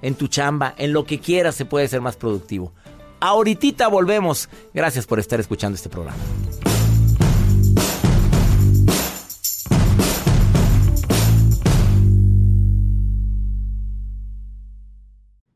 En 0.00 0.14
tu 0.14 0.28
chamba. 0.28 0.74
En 0.78 0.94
lo 0.94 1.04
que 1.04 1.20
quieras 1.20 1.54
se 1.56 1.66
puede 1.66 1.86
ser 1.86 2.00
más 2.00 2.16
productivo. 2.16 2.72
Ahorita 3.20 3.86
volvemos. 3.88 4.48
Gracias 4.72 5.06
por 5.06 5.18
estar 5.18 5.40
escuchando 5.40 5.76
este 5.76 5.90
programa. 5.90 6.16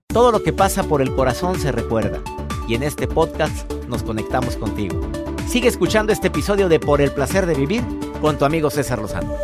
Todo 0.08 0.30
lo 0.30 0.42
que 0.42 0.52
pasa 0.52 0.82
por 0.82 1.00
el 1.00 1.14
corazón 1.14 1.58
se 1.58 1.72
recuerda 1.72 2.20
y 2.68 2.74
en 2.74 2.82
este 2.82 3.08
podcast 3.08 3.72
nos 3.88 4.02
conectamos 4.02 4.56
contigo. 4.56 5.00
Sigue 5.48 5.68
escuchando 5.68 6.12
este 6.12 6.28
episodio 6.28 6.68
de 6.68 6.80
Por 6.80 7.00
el 7.00 7.12
placer 7.12 7.46
de 7.46 7.54
vivir 7.54 7.84
con 8.20 8.38
tu 8.38 8.44
amigo 8.44 8.70
César 8.70 8.98
Lozano. 9.00 9.36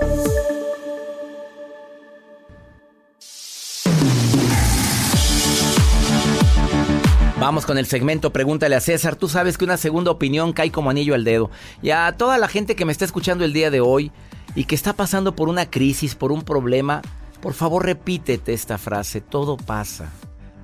Vamos 7.38 7.66
con 7.66 7.78
el 7.78 7.86
segmento 7.86 8.32
Pregúntale 8.32 8.74
a 8.74 8.80
César. 8.80 9.16
Tú 9.16 9.28
sabes 9.28 9.58
que 9.58 9.64
una 9.64 9.76
segunda 9.76 10.10
opinión 10.10 10.52
cae 10.52 10.72
como 10.72 10.90
anillo 10.90 11.14
al 11.14 11.24
dedo. 11.24 11.50
Y 11.82 11.90
a 11.90 12.12
toda 12.16 12.38
la 12.38 12.48
gente 12.48 12.74
que 12.74 12.84
me 12.84 12.92
está 12.92 13.04
escuchando 13.04 13.44
el 13.44 13.52
día 13.52 13.70
de 13.70 13.80
hoy 13.80 14.10
y 14.54 14.64
que 14.64 14.74
está 14.74 14.94
pasando 14.94 15.36
por 15.36 15.48
una 15.48 15.70
crisis, 15.70 16.14
por 16.14 16.32
un 16.32 16.42
problema, 16.42 17.02
por 17.40 17.52
favor 17.52 17.84
repítete 17.84 18.52
esta 18.52 18.78
frase. 18.78 19.20
Todo 19.20 19.56
pasa. 19.56 20.10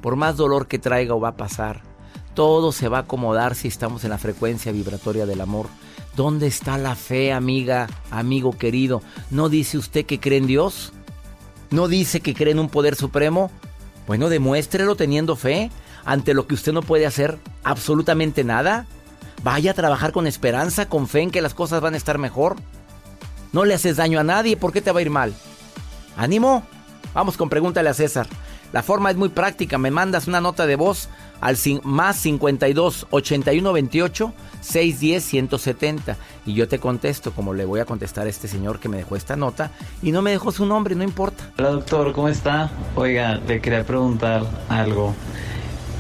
Por 0.01 0.16
más 0.16 0.37
dolor 0.37 0.66
que 0.66 0.79
traiga 0.79 1.14
o 1.14 1.20
va 1.20 1.29
a 1.29 1.37
pasar 1.37 1.93
todo 2.35 2.73
se 2.73 2.88
va 2.88 2.99
a 2.99 3.01
acomodar 3.03 3.55
si 3.55 3.68
estamos 3.68 4.05
en 4.05 4.11
la 4.11 4.18
frecuencia 4.18 4.73
vibratoria 4.73 5.27
del 5.27 5.40
amor. 5.40 5.68
¿Dónde 6.16 6.47
está 6.47 6.79
la 6.79 6.94
fe, 6.94 7.33
amiga, 7.33 7.88
amigo 8.11 8.53
querido? 8.53 9.03
¿No 9.31 9.49
dice 9.49 9.79
usted 9.79 10.07
que 10.07 10.20
cree 10.20 10.38
en 10.38 10.47
Dios? 10.47 10.92
¿No 11.70 11.88
dice 11.88 12.20
que 12.20 12.35
cree 12.35 12.53
en 12.53 12.59
un 12.59 12.68
poder 12.68 12.94
supremo? 12.94 13.51
Bueno, 14.07 14.29
demuéstrelo 14.29 14.97
teniendo 14.97 15.35
fe 15.35 15.70
ante 16.05 16.35
lo 16.35 16.47
que 16.47 16.55
usted 16.55 16.73
no 16.73 16.83
puede 16.83 17.07
hacer 17.07 17.38
absolutamente 17.64 18.44
nada. 18.44 18.87
Vaya 19.42 19.73
a 19.73 19.75
trabajar 19.75 20.12
con 20.12 20.27
esperanza, 20.27 20.88
con 20.88 21.09
fe 21.09 21.23
en 21.23 21.31
que 21.31 21.42
las 21.42 21.55
cosas 21.55 21.81
van 21.81 21.94
a 21.94 21.97
estar 21.97 22.18
mejor. 22.18 22.57
No 23.53 23.64
le 23.64 23.75
haces 23.75 23.97
daño 23.97 24.20
a 24.20 24.25
nadie, 24.25 24.57
¿por 24.57 24.73
qué 24.73 24.83
te 24.83 24.92
va 24.92 25.01
a 25.01 25.03
ir 25.03 25.11
mal? 25.11 25.35
¿Ánimo? 26.16 26.62
Vamos 27.12 27.37
con 27.37 27.49
pregúntale 27.49 27.88
a 27.88 27.94
César. 27.94 28.27
La 28.73 28.83
forma 28.83 29.11
es 29.11 29.16
muy 29.16 29.29
práctica, 29.29 29.79
me 29.79 29.90
mandas 29.90 30.27
una 30.27 30.40
nota 30.40 30.66
de 30.66 30.77
voz 30.77 31.09
al 31.40 31.57
más 31.83 32.16
52 32.16 33.07
81 33.11 33.73
28 33.73 34.33
610 34.61 35.25
170 35.25 36.16
y 36.47 36.55
yo 36.55 36.68
te 36.68 36.79
contesto 36.79 37.33
como 37.33 37.53
le 37.55 37.64
voy 37.64 37.81
a 37.81 37.85
contestar 37.85 38.27
a 38.27 38.31
este 38.31 38.49
señor 38.49 38.81
que 38.81 38.88
me 38.88 38.97
dejó 38.97 39.16
esta 39.16 39.37
nota 39.37 39.70
y 40.03 40.11
no 40.11 40.23
me 40.23 40.31
dejó 40.31 40.53
su 40.53 40.66
nombre, 40.66 40.94
no 40.94 41.05
importa. 41.05 41.51
Hola 41.59 41.70
doctor, 41.70 42.12
¿cómo 42.12 42.29
está? 42.29 42.70
Oiga, 42.97 43.40
le 43.47 43.61
quería 43.61 43.85
preguntar 43.85 44.44
algo. 44.68 45.14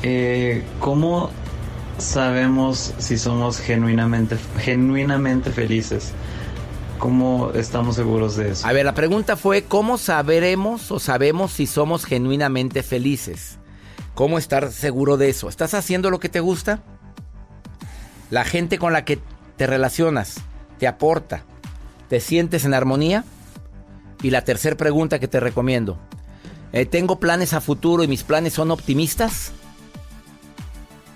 Eh, 0.02 0.64
¿Cómo 0.80 1.30
sabemos 1.98 2.94
si 2.98 3.18
somos 3.18 3.58
genuinamente, 3.58 4.36
genuinamente 4.58 5.50
felices? 5.50 6.12
¿Cómo 6.98 7.50
estamos 7.54 7.96
seguros 7.96 8.36
de 8.36 8.52
eso? 8.52 8.66
A 8.66 8.72
ver, 8.72 8.86
la 8.86 8.94
pregunta 8.94 9.36
fue, 9.36 9.64
¿cómo 9.64 9.98
sabremos 9.98 10.90
o 10.90 10.98
sabemos 10.98 11.52
si 11.52 11.66
somos 11.66 12.04
genuinamente 12.04 12.82
felices? 12.82 13.58
¿Cómo 14.14 14.38
estar 14.38 14.70
seguro 14.70 15.16
de 15.16 15.28
eso? 15.28 15.48
¿Estás 15.48 15.74
haciendo 15.74 16.08
lo 16.08 16.20
que 16.20 16.28
te 16.28 16.40
gusta? 16.40 16.80
¿La 18.30 18.44
gente 18.44 18.78
con 18.78 18.92
la 18.92 19.04
que 19.04 19.18
te 19.56 19.66
relacionas 19.66 20.36
te 20.78 20.86
aporta? 20.86 21.42
¿Te 22.08 22.20
sientes 22.20 22.64
en 22.64 22.74
armonía? 22.74 23.24
Y 24.22 24.30
la 24.30 24.42
tercera 24.42 24.76
pregunta 24.76 25.18
que 25.18 25.26
te 25.26 25.40
recomiendo. 25.40 25.98
Eh, 26.72 26.86
¿Tengo 26.86 27.18
planes 27.18 27.52
a 27.54 27.60
futuro 27.60 28.04
y 28.04 28.08
mis 28.08 28.22
planes 28.22 28.54
son 28.54 28.70
optimistas? 28.70 29.50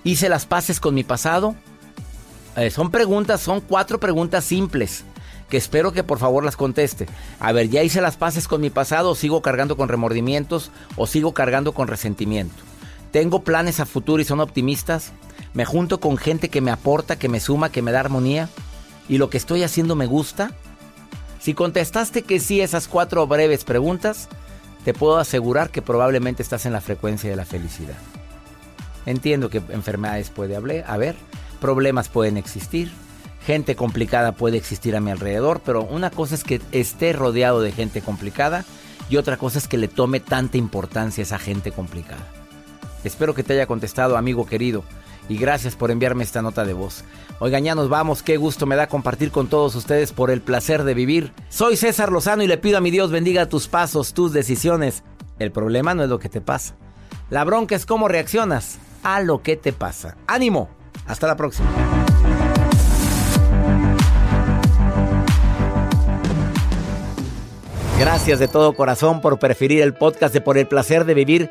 ¿Hice 0.02 0.28
las 0.28 0.46
paces 0.46 0.80
con 0.80 0.94
mi 0.94 1.04
pasado? 1.04 1.54
Eh, 2.56 2.70
son 2.70 2.90
preguntas, 2.90 3.40
son 3.40 3.60
cuatro 3.60 4.00
preguntas 4.00 4.44
simples 4.44 5.04
que 5.48 5.56
espero 5.56 5.92
que 5.92 6.02
por 6.02 6.18
favor 6.18 6.44
las 6.44 6.56
conteste. 6.56 7.06
A 7.38 7.52
ver, 7.52 7.68
¿ya 7.68 7.82
hice 7.82 8.00
las 8.00 8.16
paces 8.16 8.48
con 8.48 8.60
mi 8.60 8.70
pasado 8.70 9.10
o 9.10 9.14
sigo 9.14 9.40
cargando 9.40 9.76
con 9.76 9.88
remordimientos 9.88 10.72
o 10.96 11.06
sigo 11.06 11.32
cargando 11.32 11.72
con 11.72 11.88
resentimiento? 11.88 12.67
Tengo 13.10 13.42
planes 13.42 13.80
a 13.80 13.86
futuro 13.86 14.20
y 14.20 14.24
son 14.24 14.40
optimistas. 14.40 15.12
Me 15.54 15.64
junto 15.64 16.00
con 16.00 16.16
gente 16.16 16.48
que 16.48 16.60
me 16.60 16.70
aporta, 16.70 17.18
que 17.18 17.28
me 17.28 17.40
suma, 17.40 17.70
que 17.70 17.82
me 17.82 17.92
da 17.92 18.00
armonía. 18.00 18.48
¿Y 19.08 19.18
lo 19.18 19.30
que 19.30 19.38
estoy 19.38 19.62
haciendo 19.62 19.96
me 19.96 20.06
gusta? 20.06 20.52
Si 21.40 21.54
contestaste 21.54 22.22
que 22.22 22.40
sí 22.40 22.60
esas 22.60 22.88
cuatro 22.88 23.26
breves 23.26 23.64
preguntas, 23.64 24.28
te 24.84 24.92
puedo 24.92 25.18
asegurar 25.18 25.70
que 25.70 25.82
probablemente 25.82 26.42
estás 26.42 26.66
en 26.66 26.72
la 26.72 26.80
frecuencia 26.80 27.30
de 27.30 27.36
la 27.36 27.44
felicidad. 27.44 27.96
Entiendo 29.06 29.48
que 29.48 29.62
enfermedades 29.70 30.30
puede 30.30 30.56
haber, 30.56 31.16
problemas 31.60 32.08
pueden 32.08 32.36
existir, 32.36 32.90
gente 33.46 33.76
complicada 33.76 34.32
puede 34.32 34.58
existir 34.58 34.94
a 34.96 35.00
mi 35.00 35.10
alrededor, 35.10 35.62
pero 35.64 35.82
una 35.82 36.10
cosa 36.10 36.34
es 36.34 36.44
que 36.44 36.60
esté 36.72 37.12
rodeado 37.14 37.62
de 37.62 37.72
gente 37.72 38.02
complicada 38.02 38.64
y 39.08 39.16
otra 39.16 39.38
cosa 39.38 39.58
es 39.58 39.68
que 39.68 39.78
le 39.78 39.88
tome 39.88 40.20
tanta 40.20 40.58
importancia 40.58 41.22
a 41.22 41.26
esa 41.26 41.38
gente 41.38 41.72
complicada. 41.72 42.37
Espero 43.04 43.34
que 43.34 43.42
te 43.42 43.54
haya 43.54 43.66
contestado, 43.66 44.16
amigo 44.16 44.46
querido. 44.46 44.84
Y 45.28 45.36
gracias 45.36 45.76
por 45.76 45.90
enviarme 45.90 46.24
esta 46.24 46.42
nota 46.42 46.64
de 46.64 46.72
voz. 46.72 47.04
Oigan, 47.38 47.62
ya 47.62 47.74
nos 47.74 47.88
vamos. 47.88 48.22
Qué 48.22 48.36
gusto 48.38 48.66
me 48.66 48.76
da 48.76 48.88
compartir 48.88 49.30
con 49.30 49.48
todos 49.48 49.74
ustedes 49.74 50.12
por 50.12 50.30
el 50.30 50.40
placer 50.40 50.84
de 50.84 50.94
vivir. 50.94 51.32
Soy 51.50 51.76
César 51.76 52.10
Lozano 52.10 52.42
y 52.42 52.46
le 52.46 52.56
pido 52.56 52.78
a 52.78 52.80
mi 52.80 52.90
Dios 52.90 53.10
bendiga 53.10 53.46
tus 53.46 53.68
pasos, 53.68 54.14
tus 54.14 54.32
decisiones. 54.32 55.04
El 55.38 55.52
problema 55.52 55.94
no 55.94 56.02
es 56.02 56.08
lo 56.08 56.18
que 56.18 56.28
te 56.28 56.40
pasa. 56.40 56.74
La 57.30 57.44
bronca 57.44 57.76
es 57.76 57.84
cómo 57.84 58.08
reaccionas 58.08 58.78
a 59.02 59.20
lo 59.20 59.42
que 59.42 59.56
te 59.56 59.72
pasa. 59.72 60.16
¡Ánimo! 60.26 60.70
Hasta 61.06 61.26
la 61.26 61.36
próxima. 61.36 61.68
Gracias 67.98 68.38
de 68.38 68.48
todo 68.48 68.74
corazón 68.74 69.20
por 69.20 69.38
preferir 69.38 69.82
el 69.82 69.92
podcast 69.92 70.32
de 70.32 70.40
Por 70.40 70.56
el 70.56 70.68
placer 70.68 71.04
de 71.04 71.14
vivir 71.14 71.50